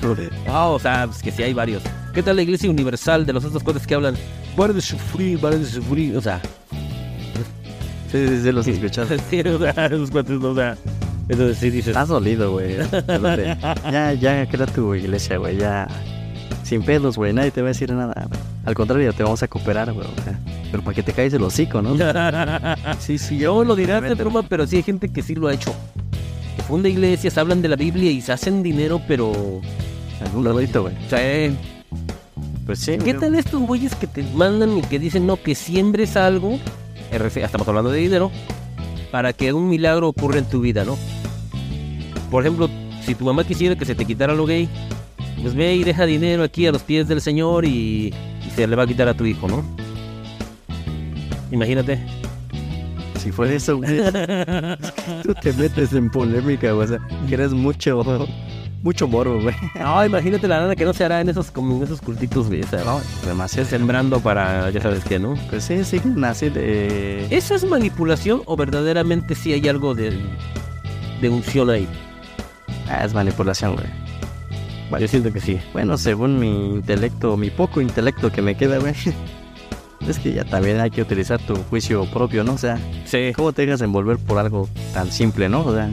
Ah, 0.46 0.68
o 0.68 0.78
sea, 0.78 1.06
pues 1.06 1.22
que 1.22 1.32
sí 1.32 1.42
hay 1.42 1.54
varios. 1.54 1.82
¿Qué 2.12 2.22
tal 2.22 2.36
la 2.36 2.42
iglesia 2.42 2.68
universal 2.68 3.24
de 3.24 3.32
los 3.32 3.42
otros 3.46 3.64
cuates 3.64 3.86
que 3.86 3.94
hablan? 3.94 4.16
Pare 4.54 4.74
de 4.74 4.82
sufrir, 4.82 5.40
pare 5.40 5.58
de 5.58 5.64
sufrir. 5.64 6.14
O 6.16 6.20
sea, 6.20 6.42
Sí, 8.12 8.28
sí, 8.28 8.42
sí, 8.42 8.52
los 8.52 8.68
escuchaste. 8.68 9.18
sí, 9.30 9.40
o 9.40 9.58
sea, 9.58 9.86
esos 9.86 10.10
cuates, 10.10 10.36
o 10.42 10.54
sea. 10.54 10.76
Entonces 11.30 11.56
sí 11.56 11.70
dices. 11.70 11.88
Estás 11.88 12.08
dolido, 12.08 12.52
güey. 12.52 12.76
Ya, 13.90 14.12
ya 14.12 14.46
crea 14.46 14.66
tu 14.66 14.94
iglesia, 14.94 15.38
güey. 15.38 15.56
Ya. 15.56 15.88
Sin 16.62 16.82
pedos, 16.82 17.16
güey. 17.16 17.32
Nadie 17.32 17.50
te 17.50 17.62
va 17.62 17.68
a 17.68 17.72
decir 17.72 17.92
nada. 17.92 18.28
Al 18.64 18.74
contrario, 18.74 19.12
te 19.12 19.22
vamos 19.22 19.42
a 19.42 19.48
cooperar, 19.48 19.92
güey. 19.92 20.06
o 20.06 20.22
sea, 20.22 20.38
pero 20.70 20.82
para 20.82 20.94
que 20.94 21.02
te 21.02 21.12
caigas 21.12 21.34
el 21.34 21.42
hocico, 21.42 21.82
¿no? 21.82 21.96
sí, 22.98 23.18
sí, 23.18 23.38
yo 23.38 23.64
lo 23.64 23.74
diré 23.74 24.00
de 24.00 24.14
broma, 24.14 24.42
pero 24.42 24.66
sí 24.66 24.76
hay 24.76 24.82
gente 24.82 25.08
que 25.08 25.22
sí 25.22 25.34
lo 25.34 25.48
ha 25.48 25.54
hecho. 25.54 25.74
Que 26.56 26.62
funda 26.62 26.88
iglesias, 26.88 27.38
hablan 27.38 27.62
de 27.62 27.68
la 27.68 27.76
Biblia 27.76 28.10
y 28.10 28.20
se 28.20 28.32
hacen 28.32 28.62
dinero, 28.62 29.00
pero. 29.08 29.32
Algún 30.24 30.44
ladito, 30.44 30.82
güey. 30.82 30.94
O 31.06 31.08
sea, 31.08 31.18
eh, 31.22 31.52
Pues 32.66 32.80
sí. 32.80 32.98
¿Qué 33.02 33.14
tal 33.14 33.34
estos 33.34 33.60
güeyes 33.62 33.94
que 33.94 34.06
te 34.06 34.22
mandan 34.22 34.76
y 34.78 34.82
que 34.82 34.98
dicen 34.98 35.26
no, 35.26 35.36
que 35.42 35.54
siembres 35.54 36.16
algo? 36.16 36.58
Estamos 37.10 37.66
hablando 37.66 37.90
de 37.90 37.98
dinero. 37.98 38.30
Para 39.10 39.32
que 39.32 39.52
un 39.52 39.68
milagro 39.68 40.08
ocurra 40.08 40.38
en 40.38 40.44
tu 40.44 40.60
vida, 40.60 40.84
¿no? 40.84 40.96
Por 42.30 42.44
ejemplo, 42.44 42.68
si 43.04 43.16
tu 43.16 43.24
mamá 43.24 43.42
quisiera 43.42 43.74
que 43.74 43.84
se 43.84 43.96
te 43.96 44.04
quitara 44.04 44.34
lo 44.34 44.46
gay, 44.46 44.68
pues 45.42 45.54
ve 45.54 45.74
y 45.76 45.84
deja 45.84 46.06
dinero 46.06 46.42
aquí 46.42 46.66
a 46.66 46.72
los 46.72 46.82
pies 46.82 47.08
del 47.08 47.20
Señor 47.20 47.64
y, 47.64 48.12
y 48.46 48.50
se 48.54 48.66
le 48.66 48.76
va 48.76 48.82
a 48.84 48.86
quitar 48.86 49.08
a 49.08 49.14
tu 49.14 49.24
hijo, 49.26 49.48
¿no? 49.48 49.64
Imagínate. 51.50 51.98
Si 53.18 53.32
fuera 53.32 53.52
eso, 53.54 53.76
güey. 53.76 53.98
es 53.98 54.12
que 54.12 54.76
tú 55.22 55.34
te 55.34 55.52
metes 55.52 55.92
en 55.92 56.10
polémica, 56.10 56.72
güey. 56.72 56.86
O 56.86 56.88
sea, 56.88 56.98
quieres 57.26 57.52
mucho, 57.52 58.02
mucho 58.82 59.08
morbo, 59.08 59.40
güey. 59.42 59.54
No, 59.78 60.04
imagínate 60.06 60.48
la 60.48 60.60
lana 60.60 60.76
que 60.76 60.84
no 60.84 60.94
se 60.94 61.04
hará 61.04 61.20
en 61.20 61.28
esos, 61.28 61.50
como 61.50 61.76
en 61.76 61.82
esos 61.82 62.00
cultitos, 62.00 62.46
güey. 62.48 62.62
O 62.62 62.66
sea, 62.66 62.82
No, 62.84 63.00
demasiado. 63.26 63.68
sembrando 63.68 64.20
para, 64.20 64.70
ya 64.70 64.80
sabes 64.80 65.04
qué, 65.04 65.18
¿no? 65.18 65.34
Pues 65.50 65.64
sí, 65.64 65.84
sí, 65.84 66.00
así 66.24 66.48
de. 66.48 67.26
¿Eso 67.30 67.54
es 67.54 67.64
manipulación 67.64 68.42
o 68.46 68.56
verdaderamente 68.56 69.34
sí 69.34 69.52
hay 69.52 69.68
algo 69.68 69.94
de, 69.94 70.16
de 71.20 71.28
unción 71.28 71.68
ahí? 71.68 71.86
Ah, 72.88 73.04
es 73.04 73.12
manipulación, 73.12 73.74
güey. 73.74 73.86
Yo 74.98 75.08
siento 75.08 75.32
que 75.32 75.40
sí. 75.40 75.58
Bueno, 75.72 75.96
según 75.98 76.38
mi 76.38 76.48
intelecto, 76.76 77.36
mi 77.36 77.50
poco 77.50 77.80
intelecto 77.80 78.30
que 78.32 78.42
me 78.42 78.56
queda, 78.56 78.78
güey. 78.78 78.94
Es 80.08 80.18
que 80.18 80.32
ya 80.32 80.44
también 80.44 80.80
hay 80.80 80.90
que 80.90 81.02
utilizar 81.02 81.38
tu 81.40 81.54
juicio 81.54 82.06
propio, 82.06 82.42
¿no? 82.42 82.54
O 82.54 82.58
sea, 82.58 82.78
Sí. 83.04 83.32
¿cómo 83.36 83.52
te 83.52 83.66
dejas 83.66 83.82
envolver 83.82 84.16
por 84.16 84.38
algo 84.38 84.66
tan 84.94 85.12
simple, 85.12 85.48
no? 85.50 85.60
O 85.60 85.74
sea, 85.74 85.90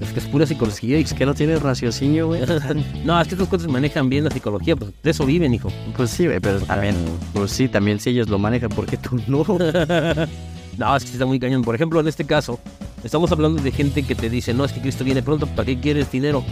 Es 0.00 0.08
que 0.12 0.18
es 0.20 0.24
pura 0.26 0.46
psicología. 0.46 0.98
y- 0.98 1.02
es 1.02 1.12
que 1.12 1.26
no 1.26 1.34
tienes 1.34 1.60
raciocinio, 1.62 2.28
güey. 2.28 2.40
No, 3.04 3.20
es 3.20 3.28
que 3.28 3.34
estas 3.34 3.48
cosas 3.48 3.68
manejan 3.68 4.08
bien 4.08 4.24
la 4.24 4.30
psicología, 4.30 4.74
pues 4.76 4.92
de 5.02 5.10
eso 5.10 5.26
viven, 5.26 5.52
hijo. 5.52 5.68
Pues 5.94 6.08
sí, 6.10 6.24
güey, 6.26 6.40
pero 6.40 6.58
también, 6.60 6.96
pues 7.34 7.50
sí, 7.52 7.68
también 7.68 8.00
si 8.00 8.08
ellos 8.10 8.30
lo 8.30 8.38
manejan, 8.38 8.70
¿por 8.70 8.86
qué 8.86 8.96
tú 8.96 9.20
no? 9.28 9.44
No, 10.78 10.96
es 10.96 11.04
que 11.04 11.10
está 11.12 11.26
muy 11.26 11.38
cañón. 11.38 11.60
Por 11.62 11.74
ejemplo, 11.74 12.00
en 12.00 12.08
este 12.08 12.24
caso, 12.24 12.58
estamos 13.04 13.30
hablando 13.30 13.60
de 13.62 13.70
gente 13.70 14.02
que 14.04 14.14
te 14.14 14.30
dice, 14.30 14.54
no, 14.54 14.64
es 14.64 14.72
que 14.72 14.80
Cristo 14.80 15.04
viene 15.04 15.22
pronto, 15.22 15.46
¿para 15.46 15.66
qué 15.66 15.78
quieres 15.78 16.10
dinero? 16.10 16.42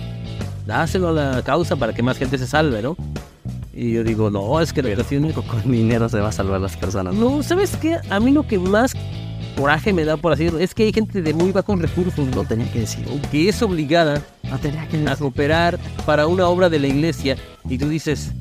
Dáselo 0.69 1.09
a 1.09 1.13
la 1.13 1.43
causa 1.43 1.77
para 1.77 1.95
que 1.95 2.03
más 2.03 2.19
gente 2.19 2.37
se 2.37 2.47
salve, 2.47 2.83
¿no? 2.83 2.95
Y 3.73 3.93
yo 3.93 4.05
digo, 4.05 4.31
no, 4.31 4.61
es 4.61 4.75
que 4.75 4.83
la 4.83 4.91
educación... 4.91 5.33
Con 5.33 5.73
dinero 5.73 6.11
se 6.11 6.21
va 6.21 6.29
a 6.29 6.33
salvar 6.33 6.61
las 6.61 6.77
personas. 6.77 7.15
No, 7.15 7.43
¿sabes 7.43 7.75
qué? 7.79 7.97
A 8.11 8.21
mí 8.21 8.33
lo 8.33 8.47
que 8.47 8.59
más 8.59 8.93
coraje 9.57 9.95
me 9.95 10.05
da 10.05 10.19
por 10.19 10.35
así 10.35 10.51
es 10.61 10.75
que 10.75 10.83
hay 10.83 10.93
gente 10.93 11.23
de 11.23 11.33
muy 11.33 11.53
bajos 11.53 11.81
recursos, 11.81 12.27
No 12.37 12.45
tenía 12.45 12.71
que 12.71 12.81
decir. 12.81 13.03
que 13.31 13.49
es 13.49 13.63
obligada 13.63 14.23
No 14.45 14.59
tenía 14.59 14.87
que 14.89 15.09
a 15.09 15.17
cooperar 15.17 15.79
para 16.05 16.27
una 16.27 16.47
obra 16.49 16.69
de 16.69 16.79
la 16.79 16.89
iglesia 16.89 17.39
y 17.67 17.79
tú 17.79 17.89
dices, 17.89 18.33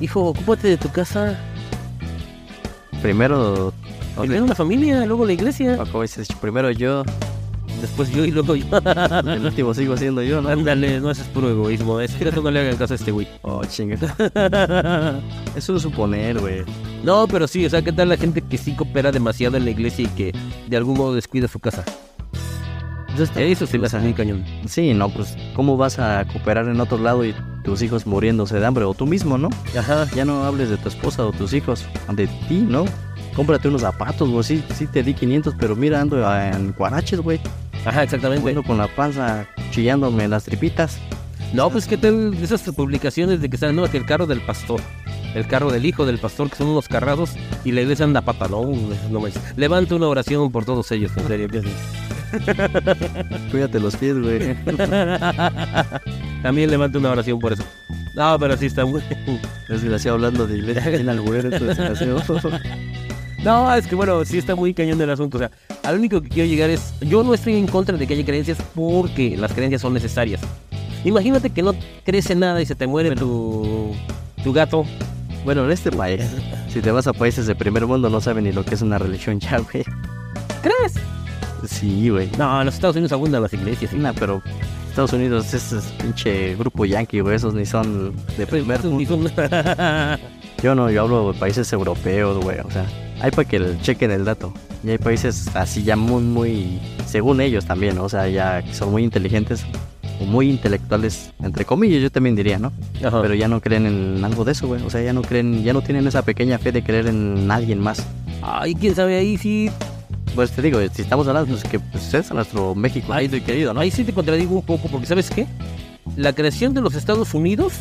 hijo, 0.00 0.22
ocúpate 0.28 0.68
de 0.68 0.78
tu 0.78 0.90
casa, 0.90 1.38
Primero, 3.02 3.74
primero 4.18 4.46
la 4.46 4.54
familia, 4.54 5.04
luego 5.04 5.26
la 5.26 5.34
iglesia, 5.34 5.76
como 5.76 6.00
dices, 6.00 6.28
primero 6.40 6.70
yo, 6.70 7.04
después 7.80 8.10
yo 8.10 8.24
y 8.24 8.30
luego 8.30 8.56
yo. 8.56 8.66
el 9.26 9.44
último 9.44 9.74
sigo 9.74 9.96
siendo 9.96 10.22
yo, 10.22 10.40
¿no? 10.40 10.48
Ándale, 10.48 11.00
no, 11.00 11.10
eso 11.10 11.22
es 11.22 11.28
puro 11.28 11.50
egoísmo. 11.50 12.00
Es 12.00 12.14
que 12.14 12.28
eso 12.28 12.42
no 12.42 12.50
le 12.50 12.60
hagan 12.60 12.76
caso 12.76 12.94
a 12.94 12.96
este 12.96 13.10
güey. 13.10 13.28
Oh, 13.42 13.64
chinga. 13.64 13.96
Eso 15.56 15.76
es 15.76 15.82
suponer, 15.82 16.40
güey. 16.40 16.62
No, 17.02 17.26
pero 17.28 17.46
sí, 17.46 17.64
o 17.66 17.70
sea, 17.70 17.82
¿qué 17.82 17.92
tal 17.92 18.08
la 18.08 18.16
gente 18.16 18.42
que 18.42 18.58
sí 18.58 18.74
coopera 18.74 19.12
demasiado 19.12 19.56
en 19.56 19.64
la 19.64 19.70
iglesia 19.70 20.04
y 20.04 20.08
que 20.08 20.32
de 20.68 20.76
algún 20.76 20.96
modo 20.96 21.14
descuida 21.14 21.48
su 21.48 21.60
casa? 21.60 21.84
Eso 23.36 23.66
sí 23.66 23.78
me 23.78 23.86
hace 23.86 23.98
muy 23.98 24.12
cañón. 24.12 24.44
Sí, 24.66 24.92
no, 24.92 25.08
pues, 25.08 25.36
¿cómo 25.54 25.76
vas 25.76 26.00
a 26.00 26.26
cooperar 26.32 26.66
en 26.66 26.80
otro 26.80 26.98
lado 26.98 27.24
y 27.24 27.32
tus 27.62 27.80
hijos 27.82 28.06
muriéndose 28.06 28.58
de 28.58 28.66
hambre? 28.66 28.84
O 28.84 28.94
tú 28.94 29.06
mismo, 29.06 29.38
¿no? 29.38 29.50
Ajá. 29.78 30.08
Ya 30.16 30.24
no 30.24 30.42
hables 30.42 30.68
de 30.68 30.76
tu 30.78 30.88
esposa 30.88 31.24
o 31.24 31.30
tus 31.30 31.52
hijos, 31.52 31.84
de 32.12 32.26
ti, 32.48 32.66
¿no? 32.68 32.86
Cómprate 33.34 33.68
unos 33.68 33.82
zapatos, 33.82 34.30
güey. 34.30 34.44
Sí, 34.44 34.64
sí 34.74 34.86
te 34.86 35.02
di 35.02 35.14
500, 35.14 35.54
pero 35.58 35.74
mira, 35.74 36.00
ando 36.00 36.16
en 36.40 36.72
cuaraches, 36.72 37.20
güey. 37.20 37.40
Ajá, 37.84 38.02
exactamente. 38.02 38.48
Ando 38.48 38.62
con 38.62 38.78
la 38.78 38.88
panza 38.88 39.46
chillándome 39.70 40.28
las 40.28 40.44
tripitas. 40.44 40.98
No, 41.52 41.70
pues 41.70 41.86
qué 41.86 41.96
tal 41.96 42.34
esas 42.42 42.62
publicaciones 42.62 43.40
de 43.40 43.48
que 43.48 43.56
salen, 43.56 43.76
no, 43.76 43.88
que 43.88 43.96
el 43.96 44.06
carro 44.06 44.26
del 44.26 44.40
pastor, 44.40 44.80
el 45.34 45.46
carro 45.46 45.70
del 45.70 45.86
hijo 45.86 46.04
del 46.04 46.18
pastor, 46.18 46.50
que 46.50 46.56
son 46.56 46.68
unos 46.68 46.88
carrazos, 46.88 47.30
y 47.64 47.70
la 47.70 47.82
iglesia 47.82 48.04
anda 48.04 48.22
pata, 48.22 48.48
no, 48.48 48.64
no 49.10 49.20
manches. 49.20 49.40
Levanta 49.56 49.94
una 49.94 50.08
oración 50.08 50.50
por 50.50 50.64
todos 50.64 50.90
ellos, 50.90 51.12
en 51.16 51.28
serio. 51.28 51.48
Cuídate 53.50 53.78
los 53.78 53.94
pies, 53.96 54.20
güey. 54.20 54.56
También 56.42 56.70
levanta 56.70 56.98
una 56.98 57.10
oración 57.10 57.38
por 57.38 57.52
eso. 57.52 57.62
No, 58.14 58.38
pero 58.38 58.56
sí 58.56 58.66
está 58.66 58.84
muy... 58.84 59.02
Desgraciado 59.68 60.16
hablando 60.16 60.46
de 60.46 60.58
iglesia. 60.58 60.90
En 60.94 61.08
alburero. 61.08 61.50
No, 63.44 63.74
es 63.74 63.86
que 63.86 63.94
bueno, 63.94 64.24
sí 64.24 64.38
está 64.38 64.54
muy 64.54 64.72
cañón 64.72 64.98
el 65.00 65.10
asunto. 65.10 65.36
O 65.36 65.38
sea, 65.38 65.50
al 65.82 65.98
único 65.98 66.22
que 66.22 66.30
quiero 66.30 66.48
llegar 66.48 66.70
es, 66.70 66.94
yo 67.00 67.22
no 67.22 67.34
estoy 67.34 67.56
en 67.56 67.66
contra 67.66 67.96
de 67.98 68.06
que 68.06 68.14
haya 68.14 68.24
creencias 68.24 68.56
porque 68.74 69.36
las 69.36 69.52
creencias 69.52 69.82
son 69.82 69.92
necesarias. 69.92 70.40
Imagínate 71.04 71.50
que 71.50 71.62
no 71.62 71.74
crece 72.04 72.34
nada 72.34 72.62
y 72.62 72.66
se 72.66 72.74
te 72.74 72.86
muere 72.86 73.14
tu, 73.14 73.94
tu 74.42 74.52
gato. 74.54 74.86
Bueno, 75.44 75.66
en 75.66 75.72
este 75.72 75.92
país, 75.92 76.22
si 76.70 76.80
te 76.80 76.90
vas 76.90 77.06
a 77.06 77.12
países 77.12 77.46
de 77.46 77.54
primer 77.54 77.86
mundo, 77.86 78.08
no 78.08 78.18
saben 78.22 78.44
ni 78.44 78.52
lo 78.52 78.64
que 78.64 78.76
es 78.76 78.80
una 78.82 78.98
religión 78.98 79.38
ya, 79.38 79.58
güey. 79.58 79.84
¿Crees? 80.62 80.94
Sí, 81.68 82.08
güey. 82.08 82.30
No, 82.38 82.60
en 82.60 82.66
los 82.66 82.74
Estados 82.76 82.96
Unidos 82.96 83.12
abundan 83.12 83.42
las 83.42 83.52
iglesias. 83.52 83.90
¿sí? 83.90 83.98
Nah, 83.98 84.14
pero 84.18 84.40
Estados 84.88 85.12
Unidos, 85.12 85.52
ese 85.52 85.76
es 85.76 85.84
pinche 86.00 86.56
grupo 86.56 86.86
yankee, 86.86 87.20
güey. 87.20 87.36
Esos 87.36 87.52
ni 87.52 87.66
son 87.66 88.14
de 88.38 88.46
primer 88.46 88.76
Estos 88.76 88.90
mundo. 88.90 89.30
Yo 90.62 90.74
no, 90.74 90.90
yo 90.90 91.02
hablo 91.02 91.30
de 91.32 91.38
países 91.38 91.70
europeos, 91.74 92.42
güey. 92.42 92.58
O 92.60 92.70
sea, 92.70 92.86
hay 93.20 93.30
para 93.30 93.48
que 93.48 93.58
le 93.58 93.80
chequen 93.80 94.10
el 94.10 94.24
dato. 94.24 94.52
Y 94.82 94.90
hay 94.90 94.98
países 94.98 95.48
así 95.54 95.82
ya 95.82 95.96
muy, 95.96 96.22
muy, 96.22 96.80
según 97.06 97.40
ellos 97.40 97.64
también, 97.64 97.96
¿no? 97.96 98.04
O 98.04 98.08
sea, 98.08 98.28
ya 98.28 98.62
que 98.62 98.74
son 98.74 98.90
muy 98.90 99.02
inteligentes 99.02 99.64
o 100.20 100.24
muy 100.24 100.50
intelectuales, 100.50 101.32
entre 101.42 101.64
comillas, 101.64 102.02
yo 102.02 102.10
también 102.10 102.36
diría, 102.36 102.58
¿no? 102.58 102.72
Ajá. 103.02 103.22
Pero 103.22 103.34
ya 103.34 103.48
no 103.48 103.60
creen 103.60 103.86
en 103.86 104.24
algo 104.24 104.44
de 104.44 104.52
eso, 104.52 104.66
güey. 104.66 104.82
O 104.82 104.90
sea, 104.90 105.02
ya 105.02 105.12
no 105.12 105.22
creen, 105.22 105.64
ya 105.64 105.72
no 105.72 105.82
tienen 105.82 106.06
esa 106.06 106.22
pequeña 106.22 106.58
fe 106.58 106.72
de 106.72 106.84
creer 106.84 107.06
en 107.06 107.50
alguien 107.50 107.80
más. 107.80 108.06
Ay, 108.42 108.74
quién 108.74 108.94
sabe 108.94 109.16
ahí 109.16 109.38
sí. 109.38 109.70
Pues 110.34 110.50
te 110.50 110.62
digo, 110.62 110.80
si 110.92 111.02
estamos 111.02 111.26
hablando, 111.28 111.50
pues 111.50 111.62
que 111.64 111.78
pues, 111.78 112.12
es 112.12 112.32
nuestro 112.32 112.74
México 112.74 113.12
Ay, 113.12 113.24
lindo 113.24 113.36
y 113.36 113.40
querido, 113.40 113.72
¿no? 113.72 113.80
Ahí 113.80 113.90
sí 113.90 114.04
te 114.04 114.12
contradigo 114.12 114.54
un 114.54 114.62
poco, 114.62 114.88
porque 114.88 115.06
¿sabes 115.06 115.30
qué? 115.30 115.46
La 116.16 116.32
creación 116.32 116.74
de 116.74 116.80
los 116.80 116.94
Estados 116.94 117.32
Unidos 117.34 117.72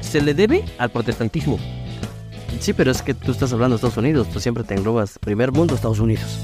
se 0.00 0.20
le 0.20 0.34
debe 0.34 0.64
al 0.78 0.90
protestantismo. 0.90 1.58
Sí, 2.60 2.72
pero 2.72 2.90
es 2.90 3.02
que 3.02 3.14
tú 3.14 3.32
estás 3.32 3.52
hablando 3.52 3.74
de 3.74 3.76
Estados 3.76 3.96
Unidos, 3.96 4.28
tú 4.32 4.40
siempre 4.40 4.64
te 4.64 4.74
englobas 4.74 5.18
primer 5.18 5.52
mundo, 5.52 5.74
Estados 5.74 6.00
Unidos. 6.00 6.38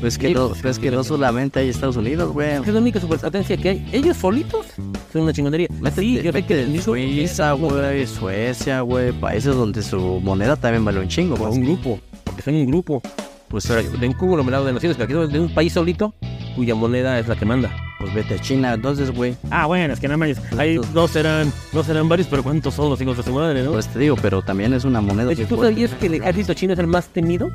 Pues 0.00 0.16
que 0.16 0.28
Sí, 0.28 0.34
no, 0.34 0.48
pues, 0.48 0.62
pues 0.62 0.78
que 0.78 0.90
no 0.90 1.04
solamente 1.04 1.60
hay 1.60 1.68
Estados 1.68 1.96
Unidos, 1.96 2.32
güey. 2.32 2.52
Es 2.52 2.66
la 2.66 2.80
única 2.80 3.00
superpotencia 3.00 3.56
que 3.56 3.68
hay. 3.68 3.88
Ellos 3.92 4.16
solitos 4.16 4.66
son 5.12 5.22
una 5.22 5.32
chingonería. 5.32 5.68
Sí, 5.94 6.22
yo 6.22 6.32
sé 6.32 6.46
que 6.46 6.80
Suiza, 6.80 7.52
güey, 7.52 8.06
Suecia, 8.06 8.80
güey, 8.80 9.12
países 9.12 9.54
donde 9.54 9.82
su 9.82 10.20
moneda 10.20 10.56
también 10.56 10.84
vale 10.84 11.00
un 11.00 11.08
chingo, 11.08 11.36
pues. 11.36 11.54
un 11.54 11.62
grupo, 11.62 12.00
porque 12.24 12.42
son 12.42 12.54
un 12.54 12.66
grupo. 12.66 13.02
Pues, 13.48 13.68
de 13.68 14.06
un 14.06 14.14
conglomerado 14.14 14.64
de 14.64 14.72
naciones, 14.72 14.96
pero 14.96 15.22
aquí 15.22 15.32
de 15.32 15.40
un 15.40 15.52
país 15.52 15.72
solito, 15.72 16.14
cuya 16.60 16.74
moneda 16.74 17.18
es 17.18 17.26
la 17.26 17.36
que 17.36 17.46
manda. 17.46 17.74
pues 17.98 18.12
vete 18.12 18.34
a 18.34 18.38
China, 18.38 18.74
entonces, 18.74 19.10
güey. 19.10 19.34
Ah, 19.50 19.64
bueno, 19.64 19.94
es 19.94 20.00
que 20.00 20.08
nada 20.08 20.18
más. 20.18 20.36
Ahí 20.58 20.78
no 20.92 21.08
serán, 21.08 21.50
no 21.72 21.82
serán 21.82 22.06
varios, 22.06 22.28
pero 22.28 22.42
¿cuántos 22.42 22.74
son 22.74 22.90
los 22.90 23.00
hijos 23.00 23.16
de 23.16 23.22
su 23.22 23.32
madre, 23.32 23.62
no? 23.62 23.72
Pues 23.72 23.88
te 23.88 23.98
digo, 23.98 24.14
pero 24.20 24.42
también 24.42 24.74
es 24.74 24.84
una 24.84 25.00
moneda. 25.00 25.32
¿tú 25.48 25.62
sabías 25.62 25.94
que 25.94 26.08
el 26.08 26.14
ejército 26.16 26.52
chino 26.52 26.74
es 26.74 26.78
el 26.78 26.86
más 26.86 27.08
temido? 27.08 27.50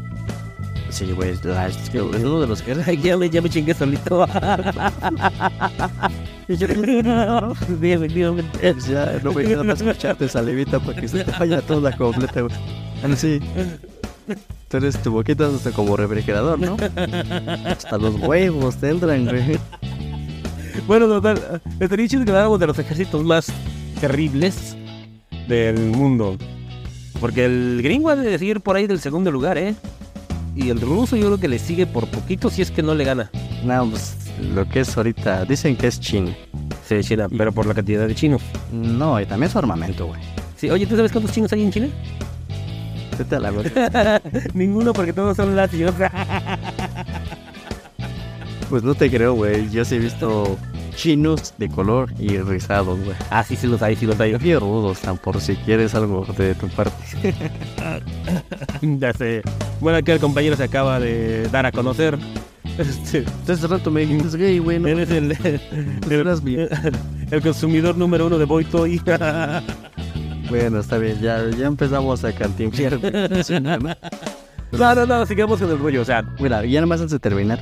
Sí, 0.89 1.11
güey, 1.11 1.29
es 1.29 1.41
uno 1.45 2.41
de 2.41 2.47
los 2.47 2.63
que 2.63 2.97
ya 3.03 3.15
me, 3.15 3.29
ya 3.29 3.43
me 3.43 3.49
chingué 3.51 3.75
solito. 3.75 4.25
Ya 6.47 6.67
no 9.23 9.33
me 9.33 9.43
queda 9.43 9.63
más 9.63 9.81
escucharte 9.81 10.27
salivita 10.27 10.79
para 10.79 10.99
que 10.99 11.07
se 11.07 11.23
te 11.23 11.31
vaya 11.31 11.61
toda 11.61 11.95
completa, 11.95 12.41
güey. 12.41 12.53
Ah, 13.03 13.15
Sí. 13.15 13.39
Tú 14.75 14.79
eres 14.79 15.01
tu 15.01 15.09
boquita 15.09 15.47
hasta 15.47 15.71
como 15.71 15.95
refrigerador, 15.95 16.59
¿no? 16.59 16.75
Hasta 17.65 17.97
los 17.97 18.15
huevos 18.15 18.75
te 18.75 18.89
entran, 18.89 19.23
güey. 19.23 19.57
Bueno, 20.85 21.07
total, 21.07 21.61
estaría 21.79 22.09
chido 22.09 22.25
que 22.25 22.31
habláramos 22.31 22.59
de 22.59 22.67
los 22.67 22.77
ejércitos 22.77 23.23
más 23.23 23.47
terribles 24.01 24.75
del 25.47 25.79
mundo. 25.91 26.35
Porque 27.21 27.45
el 27.45 27.79
gringo 27.83 28.09
ha 28.09 28.17
de 28.17 28.37
seguir 28.37 28.59
por 28.59 28.75
ahí 28.75 28.85
del 28.85 28.99
segundo 28.99 29.31
lugar, 29.31 29.57
¿eh? 29.57 29.75
Y 30.57 30.71
el 30.71 30.81
ruso 30.81 31.15
yo 31.15 31.27
creo 31.27 31.39
que 31.39 31.47
le 31.47 31.57
sigue 31.57 31.87
por 31.87 32.07
poquito 32.07 32.49
si 32.49 32.61
es 32.61 32.69
que 32.69 32.83
no 32.83 32.95
le 32.95 33.05
gana. 33.05 33.31
No, 33.63 33.89
pues 33.89 34.17
lo 34.53 34.67
que 34.67 34.81
es 34.81 34.97
ahorita, 34.97 35.45
dicen 35.45 35.77
que 35.77 35.87
es 35.87 36.01
China. 36.01 36.35
Sí, 36.85 36.99
China, 36.99 37.29
pero 37.29 37.53
por 37.53 37.65
la 37.65 37.73
cantidad 37.73 38.05
de 38.05 38.13
chinos. 38.13 38.41
No, 38.73 39.21
y 39.21 39.25
también 39.25 39.49
su 39.49 39.57
armamento, 39.57 40.07
güey. 40.07 40.19
Sí, 40.57 40.69
oye, 40.69 40.85
¿tú 40.85 40.97
sabes 40.97 41.13
cuántos 41.13 41.31
chinos 41.31 41.53
hay 41.53 41.63
en 41.63 41.71
China? 41.71 41.87
Vete 43.17 43.35
a 43.35 43.39
la 43.39 43.51
verga. 43.51 44.21
Ninguno, 44.53 44.93
porque 44.93 45.13
todos 45.13 45.37
son 45.37 45.55
latinos. 45.55 45.93
Pues 48.69 48.83
no 48.83 48.95
te 48.95 49.09
creo, 49.09 49.33
güey. 49.33 49.69
Yo 49.69 49.85
sí 49.85 49.95
he 49.95 49.99
visto 49.99 50.57
chinos 50.95 51.53
de 51.57 51.69
color 51.69 52.09
y 52.19 52.37
rizados, 52.39 52.97
güey. 53.03 53.15
ah, 53.29 53.43
sí, 53.43 53.55
sí 53.55 53.67
los 53.67 53.81
hay, 53.81 53.95
sí 53.95 54.05
los 54.05 54.19
hay. 54.19 54.31
Yo 54.31 54.39
quiero 54.39 54.61
rudos, 54.61 54.99
tan 54.99 55.17
por 55.17 55.39
si 55.41 55.55
quieres 55.57 55.93
algo 55.93 56.25
de 56.37 56.55
tu 56.55 56.67
parte. 56.69 56.95
ya 58.81 59.13
sé. 59.13 59.41
Bueno, 59.81 59.97
aquí 59.99 60.11
el 60.11 60.19
compañero 60.19 60.55
se 60.55 60.63
acaba 60.63 60.99
de 60.99 61.47
dar 61.49 61.65
a 61.65 61.71
conocer. 61.71 62.17
Este, 62.77 63.23
Hace 63.47 63.67
rato 63.67 63.91
me 63.91 64.01
dijiste, 64.05 64.37
gay, 64.37 64.59
güey. 64.59 64.79
No, 64.79 64.87
él 64.87 64.99
es 64.99 65.09
el, 65.11 65.37
eras 66.11 66.41
mi- 66.41 66.57
el 67.31 67.41
consumidor 67.41 67.97
número 67.97 68.25
uno 68.27 68.37
de 68.37 68.45
Boy 68.45 68.65
Toy. 68.65 69.01
Bueno, 70.49 70.79
está 70.79 70.97
bien, 70.97 71.19
ya, 71.21 71.43
ya 71.49 71.65
empezamos 71.67 72.23
a 72.23 72.31
cantinflar. 72.33 72.99
No, 74.71 74.93
no, 74.93 75.05
no, 75.05 75.25
sigamos 75.25 75.59
con 75.61 75.69
el 75.71 75.79
rollo. 75.79 76.01
O 76.01 76.05
sea, 76.05 76.23
Mira, 76.39 76.65
ya 76.65 76.81
nada 76.81 76.87
más 76.87 76.99
antes 76.99 77.11
de 77.13 77.19
terminar, 77.19 77.59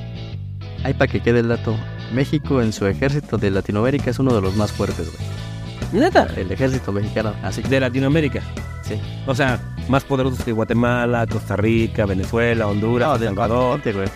hay 0.82 0.94
para 0.94 1.10
que 1.10 1.20
quede 1.20 1.40
el 1.40 1.48
dato. 1.48 1.76
México 2.12 2.60
en 2.60 2.72
su 2.72 2.86
ejército 2.86 3.38
de 3.38 3.50
Latinoamérica 3.50 4.10
es 4.10 4.18
uno 4.18 4.34
de 4.34 4.40
los 4.40 4.56
más 4.56 4.72
fuertes, 4.72 5.12
güey. 5.12 6.02
neta, 6.04 6.26
El 6.36 6.50
ejército 6.50 6.90
mexicano, 6.92 7.32
así 7.42 7.62
de 7.62 7.78
Latinoamérica. 7.80 8.40
sí. 8.82 9.00
O 9.26 9.34
sea, 9.34 9.60
más 9.88 10.02
poderosos 10.02 10.42
que 10.44 10.50
Guatemala, 10.52 11.26
Costa 11.26 11.54
Rica, 11.56 12.04
Venezuela, 12.06 12.66
Honduras, 12.66 13.08
No, 13.10 13.14
El 13.16 13.24
Salvador. 13.26 13.80
güey. 13.84 14.08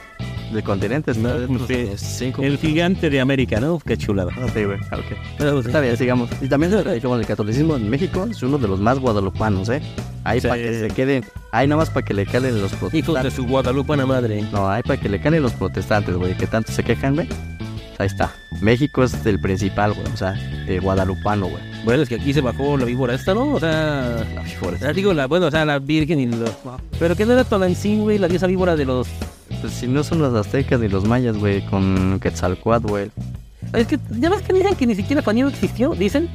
Del 0.52 0.62
continente 0.62 1.12
No, 1.14 1.30
sí. 1.66 1.88
cinco. 1.96 2.42
El 2.42 2.56
gigante 2.58 3.11
de 3.11 3.20
América, 3.20 3.61
¿no? 3.61 3.78
Qué 3.78 3.96
chulada. 3.98 4.32
Ah, 4.37 4.46
sí, 4.54 4.64
güey. 4.64 4.78
Ok. 4.78 5.16
Pero, 5.37 5.61
sí. 5.62 5.68
Está 5.68 5.80
bien, 5.80 5.96
sigamos. 5.96 6.30
Y 6.40 6.48
también, 6.48 6.72
eh, 6.74 7.00
como 7.02 7.16
el 7.16 7.26
catolicismo 7.26 7.76
en 7.76 7.88
México 7.90 8.26
es 8.30 8.42
uno 8.42 8.56
de 8.58 8.66
los 8.68 8.80
más 8.80 8.98
guadalupanos, 8.98 9.68
¿eh? 9.68 9.82
Ahí 10.24 10.40
Sí. 10.40 10.48
para 10.48 10.61
que 10.62 10.80
se 10.80 10.88
quede, 10.88 11.22
ahí 11.52 11.66
nada 11.66 11.78
más 11.80 11.90
para 11.90 12.04
que 12.04 12.14
le 12.14 12.24
calen 12.26 12.61
los 12.62 12.72
Hijos 12.72 12.92
de 12.92 13.02
protestantes. 13.02 13.34
su 13.34 13.46
guadalupana 13.46 14.06
madre. 14.06 14.42
No, 14.52 14.68
ahí 14.68 14.82
para 14.82 14.98
que 15.00 15.08
le 15.08 15.20
calen 15.20 15.42
los 15.42 15.52
protestantes, 15.52 16.14
güey, 16.16 16.34
que 16.37 16.46
tanto 16.46 16.72
se 16.72 16.82
quejan, 16.82 17.14
güey. 17.14 17.28
Ahí 17.98 18.06
está. 18.06 18.32
México 18.62 19.02
es 19.02 19.26
el 19.26 19.40
principal, 19.40 19.92
güey, 19.92 20.06
o 20.12 20.16
sea, 20.16 20.34
guadalupano, 20.80 21.46
güey. 21.48 21.62
Bueno, 21.84 22.02
es 22.02 22.08
que 22.08 22.14
aquí 22.16 22.32
se 22.32 22.40
bajó 22.40 22.76
la 22.76 22.84
víbora 22.84 23.14
esta, 23.14 23.34
¿no? 23.34 23.52
O 23.54 23.61
sea, 23.61 24.24
La 24.34 24.42
víbora. 24.42 24.92
digo, 24.92 25.12
la, 25.14 25.26
bueno, 25.26 25.46
o 25.46 25.50
sea, 25.50 25.64
la 25.64 25.78
virgen 25.78 26.20
y 26.20 26.26
los... 26.26 26.50
Pero 26.98 27.16
que 27.16 27.26
no 27.26 27.32
era 27.32 27.44
Tonantzin, 27.44 28.02
güey, 28.02 28.18
la 28.18 28.28
diosa 28.28 28.46
víbora 28.46 28.76
de 28.76 28.84
los... 28.84 29.08
Pues 29.60 29.72
si 29.74 29.86
no 29.86 30.04
son 30.04 30.20
los 30.20 30.34
aztecas 30.34 30.78
ni 30.80 30.88
los 30.88 31.04
mayas, 31.04 31.36
güey, 31.36 31.64
con 31.66 32.18
Quetzalcoatl, 32.20 32.86
güey. 32.86 33.10
Es 33.72 33.86
que 33.86 33.98
ya 34.18 34.30
ves 34.30 34.42
que 34.42 34.52
dicen 34.52 34.74
que 34.76 34.86
ni 34.86 34.94
siquiera 34.94 35.22
Juan 35.22 35.36
Diego 35.36 35.50
existió, 35.50 35.90
dicen. 35.94 36.28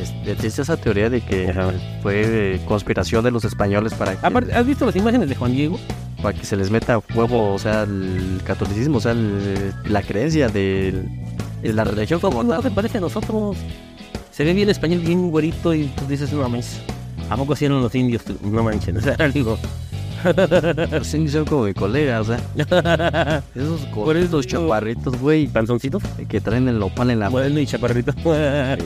Es- 0.00 0.12
Existe 0.26 0.62
esa 0.62 0.76
teoría 0.76 1.10
de 1.10 1.20
que 1.20 1.52
fue 2.02 2.22
eh, 2.24 2.60
conspiración 2.66 3.24
de 3.24 3.30
los 3.30 3.44
españoles 3.44 3.94
para 3.94 4.16
que, 4.16 4.26
Aparte, 4.26 4.52
¿has 4.54 4.66
visto 4.66 4.86
las 4.86 4.96
imágenes 4.96 5.28
de 5.28 5.34
Juan 5.34 5.52
Diego? 5.52 5.78
para 6.22 6.38
que 6.38 6.46
se 6.46 6.56
les 6.56 6.70
meta 6.70 7.00
huevo, 7.16 7.52
o 7.52 7.58
sea, 7.58 7.82
el 7.82 8.40
catolicismo, 8.44 8.98
o 8.98 9.00
sea, 9.00 9.10
el- 9.12 9.74
la 9.88 10.02
creencia 10.02 10.48
del- 10.48 11.08
de 11.62 11.72
la 11.72 11.82
religión 11.84 12.20
como 12.20 12.42
No 12.44 12.60
se 12.62 12.70
parece 12.70 12.98
a 12.98 13.00
nosotros. 13.00 13.56
Se 14.30 14.44
ve 14.44 14.52
bien 14.54 14.70
español, 14.70 15.00
bien 15.00 15.30
güerito 15.30 15.74
y 15.74 15.86
tú 15.86 16.06
dices, 16.06 16.32
no 16.32 16.42
mames. 16.42 16.78
¿A 17.28 17.36
poco 17.36 17.54
hicieron 17.54 17.82
los 17.82 17.94
indios? 17.94 18.22
tú? 18.24 18.36
No 18.42 18.62
manches, 18.62 18.94
o 18.96 19.00
sea, 19.00 19.16
digo... 19.28 19.58
Los 20.90 21.14
indios 21.14 21.32
son 21.32 21.44
como 21.44 21.64
mi 21.64 21.74
colega, 21.74 22.20
o 22.20 22.24
sea, 22.24 22.40
esos 23.54 23.90
gorditos 23.90 24.46
chaparritos, 24.46 25.18
güey, 25.18 25.46
¿Panzoncitos? 25.46 26.02
que 26.28 26.40
traen 26.40 26.68
el 26.68 26.82
opal 26.82 27.10
en 27.10 27.20
la 27.20 27.28
Bueno, 27.28 27.58
y 27.58 27.66
chaparrito. 27.66 28.12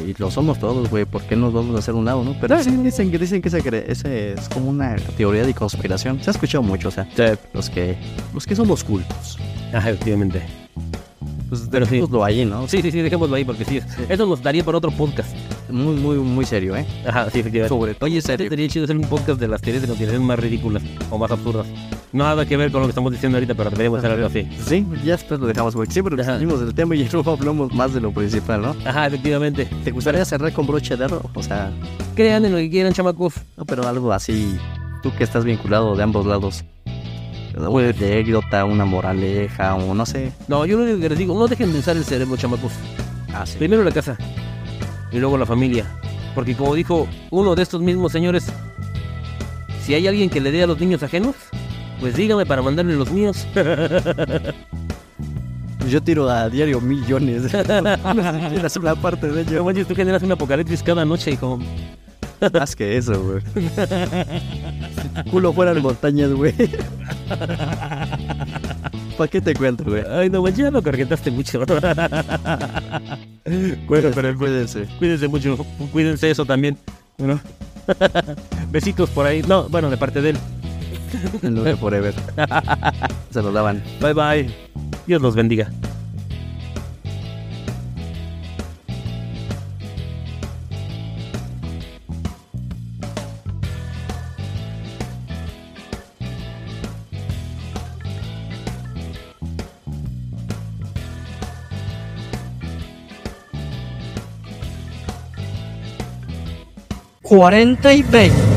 Y 0.07 0.14
lo 0.18 0.31
somos 0.31 0.59
todos, 0.59 0.88
güey. 0.90 1.05
¿Por 1.05 1.22
qué 1.22 1.37
nos 1.37 1.53
vamos 1.53 1.75
a 1.77 1.79
hacer 1.79 1.94
un 1.94 2.05
lado, 2.05 2.25
no? 2.25 2.37
Pero 2.40 2.62
sí 2.62 2.70
dicen 2.70 3.11
que 3.11 3.18
dicen 3.18 3.42
que 3.42 3.49
ese, 3.49 3.90
ese 3.90 4.33
es 4.33 4.49
como 4.49 4.70
una 4.70 4.96
teoría 5.16 5.44
de 5.44 5.55
conspiración. 5.55 6.22
Se 6.22 6.31
ha 6.31 6.33
escuchado 6.33 6.62
mucho, 6.62 6.88
o 6.88 6.92
sea, 6.92 7.07
los 7.53 7.70
que 7.70 7.96
los 8.33 8.46
que 8.46 8.57
somos 8.57 8.85
cultos. 8.85 9.38
Ajá, 9.72 9.90
efectivamente. 9.90 10.42
Pues 11.49 11.68
Pero 11.70 11.87
sí. 11.87 12.03
ahí, 12.25 12.44
¿no? 12.44 12.66
Sí, 12.66 12.83
sí, 12.83 12.90
sí, 12.90 13.01
dejémoslo 13.01 13.37
ahí 13.37 13.44
porque 13.44 13.64
sí. 13.64 13.81
Eso 14.09 14.27
nos 14.27 14.42
daría 14.42 14.64
para 14.64 14.79
otro 14.79 14.90
podcast. 14.90 15.31
Muy, 15.68 15.96
muy, 15.96 16.16
muy 16.16 16.44
serio, 16.44 16.76
¿eh? 16.76 16.87
Ajá, 17.07 17.29
sí, 17.31 17.40
efectivamente. 17.40 17.68
Sobre 17.74 17.94
todo 17.94 18.05
Oye, 18.07 18.20
serio. 18.22 18.48
sería 18.48 18.68
chido 18.68 18.85
hacer 18.85 18.96
un 18.96 19.09
podcast 19.09 19.40
de 19.40 19.48
las 19.48 19.61
teorías 19.61 19.83
de 19.83 19.88
conspiración 19.88 20.24
más 20.24 20.38
ridículas 20.38 20.83
o 21.11 21.18
más 21.18 21.31
absurdas. 21.31 21.66
Nada 22.12 22.46
que 22.46 22.57
ver 22.57 22.70
con 22.70 22.81
lo 22.83 22.87
que 22.87 22.90
estamos 22.90 23.12
diciendo 23.12 23.37
ahorita, 23.37 23.55
pero 23.55 23.70
deberíamos 23.70 23.98
hacer 23.98 24.12
algo 24.12 24.26
así. 24.26 24.48
Sí, 24.66 24.87
ya 25.05 25.12
después 25.12 25.40
lo 25.40 25.46
dejamos, 25.46 25.74
güey. 25.74 25.88
Siempre 25.90 26.14
Ajá. 26.14 26.35
salimos 26.35 26.61
del 26.61 26.72
tema 26.74 26.94
y 26.94 27.09
luego 27.09 27.33
hablamos 27.33 27.72
más 27.74 27.92
de 27.92 28.00
lo 28.00 28.12
principal, 28.12 28.62
¿no? 28.62 28.76
Ajá, 28.85 29.07
efectivamente. 29.09 29.68
¿Te 29.85 29.90
gustaría 29.90 30.24
cerrar 30.24 30.52
con 30.52 30.66
broche 30.66 30.96
de 30.96 31.05
oro? 31.05 31.29
O 31.35 31.42
sea, 31.42 31.70
Crean 32.14 32.44
en 32.44 32.52
lo 32.52 32.59
que 32.59 32.70
quieran, 32.70 32.92
chamacos. 32.92 33.35
no, 33.57 33.64
pero 33.64 33.87
algo 33.87 34.12
así, 34.12 34.57
tú 35.02 35.12
que 35.16 35.24
estás 35.24 35.44
vinculado 35.44 35.96
de 35.96 36.02
ambos 36.02 36.24
lados. 36.26 36.64
Una 37.57 37.88
anécdota, 37.88 38.64
una 38.66 38.85
moraleja, 38.85 39.74
o 39.74 39.94
no 39.94 40.05
sé. 40.07 40.31
No, 40.46 40.64
yo 40.66 40.76
lo 40.76 40.85
único 40.85 41.00
que 41.00 41.09
les 41.09 41.18
digo, 41.18 41.35
no 41.38 41.48
dejen 41.48 41.72
de 41.72 41.79
usar 41.79 41.96
el 41.96 42.05
cerebro, 42.05 42.37
chamacos. 42.37 42.72
Ah, 43.33 43.44
sí. 43.46 43.57
Primero 43.59 43.83
la 43.83 43.90
casa 43.92 44.16
y 45.12 45.19
luego 45.19 45.38
la 45.38 45.47
familia. 45.47 45.85
Porque 46.35 46.55
como 46.55 46.75
dijo 46.75 47.09
uno 47.31 47.55
de 47.55 47.62
estos 47.62 47.81
mismos 47.81 48.12
señores, 48.12 48.47
si 49.83 49.95
hay 49.95 50.07
alguien 50.07 50.29
que 50.29 50.40
le 50.40 50.53
dé 50.53 50.62
a 50.62 50.66
los 50.66 50.79
niños 50.79 51.03
ajenos, 51.03 51.35
pues 52.01 52.16
dígame 52.16 52.45
para 52.45 52.62
mandarle 52.62 52.95
los 52.95 53.11
míos. 53.11 53.47
Yo 55.88 56.03
tiro 56.03 56.29
a 56.29 56.49
diario 56.49 56.81
millones. 56.81 57.53
Parte 59.01 59.31
de 59.31 59.42
ello. 59.42 59.87
tú 59.87 59.95
generas 59.95 60.23
un 60.23 60.33
apocalipsis 60.33 60.83
cada 60.83 61.05
noche, 61.05 61.31
hijo. 61.31 61.61
Más 62.53 62.75
que 62.75 62.97
eso, 62.97 63.23
güey. 63.23 63.42
Culo 65.31 65.53
fuera 65.53 65.73
de 65.73 65.81
montañas, 65.81 66.33
güey. 66.33 66.55
¿Para 69.16 69.29
qué 69.31 69.40
te 69.40 69.55
cuento, 69.55 69.85
güey? 69.85 70.03
Ay, 70.11 70.29
no 70.29 70.47
ya 70.49 70.71
lo 70.71 70.83
cargetaste 70.83 71.31
mucho. 71.31 71.62
bueno, 73.87 74.11
pero 74.15 74.37
Cuídense. 74.37 74.87
cuídense 74.99 75.29
mucho, 75.29 75.57
cuídense 75.93 76.31
eso 76.31 76.45
también. 76.45 76.77
Bueno. 77.19 77.41
Besitos 78.71 79.09
por 79.11 79.27
ahí. 79.27 79.43
No, 79.43 79.69
bueno, 79.69 79.89
de 79.91 79.97
parte 79.97 80.21
de 80.21 80.31
él. 80.31 80.39
En 81.43 81.55
lo 81.55 81.63
de 81.63 81.77
forever. 81.77 82.15
Se 83.31 83.41
lo 83.43 83.53
daban. 83.53 83.83
Bye 84.01 84.13
bye. 84.13 84.55
Dios 85.07 85.23
los 85.23 85.35
bendiga. 85.37 85.71
Cuarenta 107.37 107.92
y 107.92 108.03
veinte. 108.03 108.56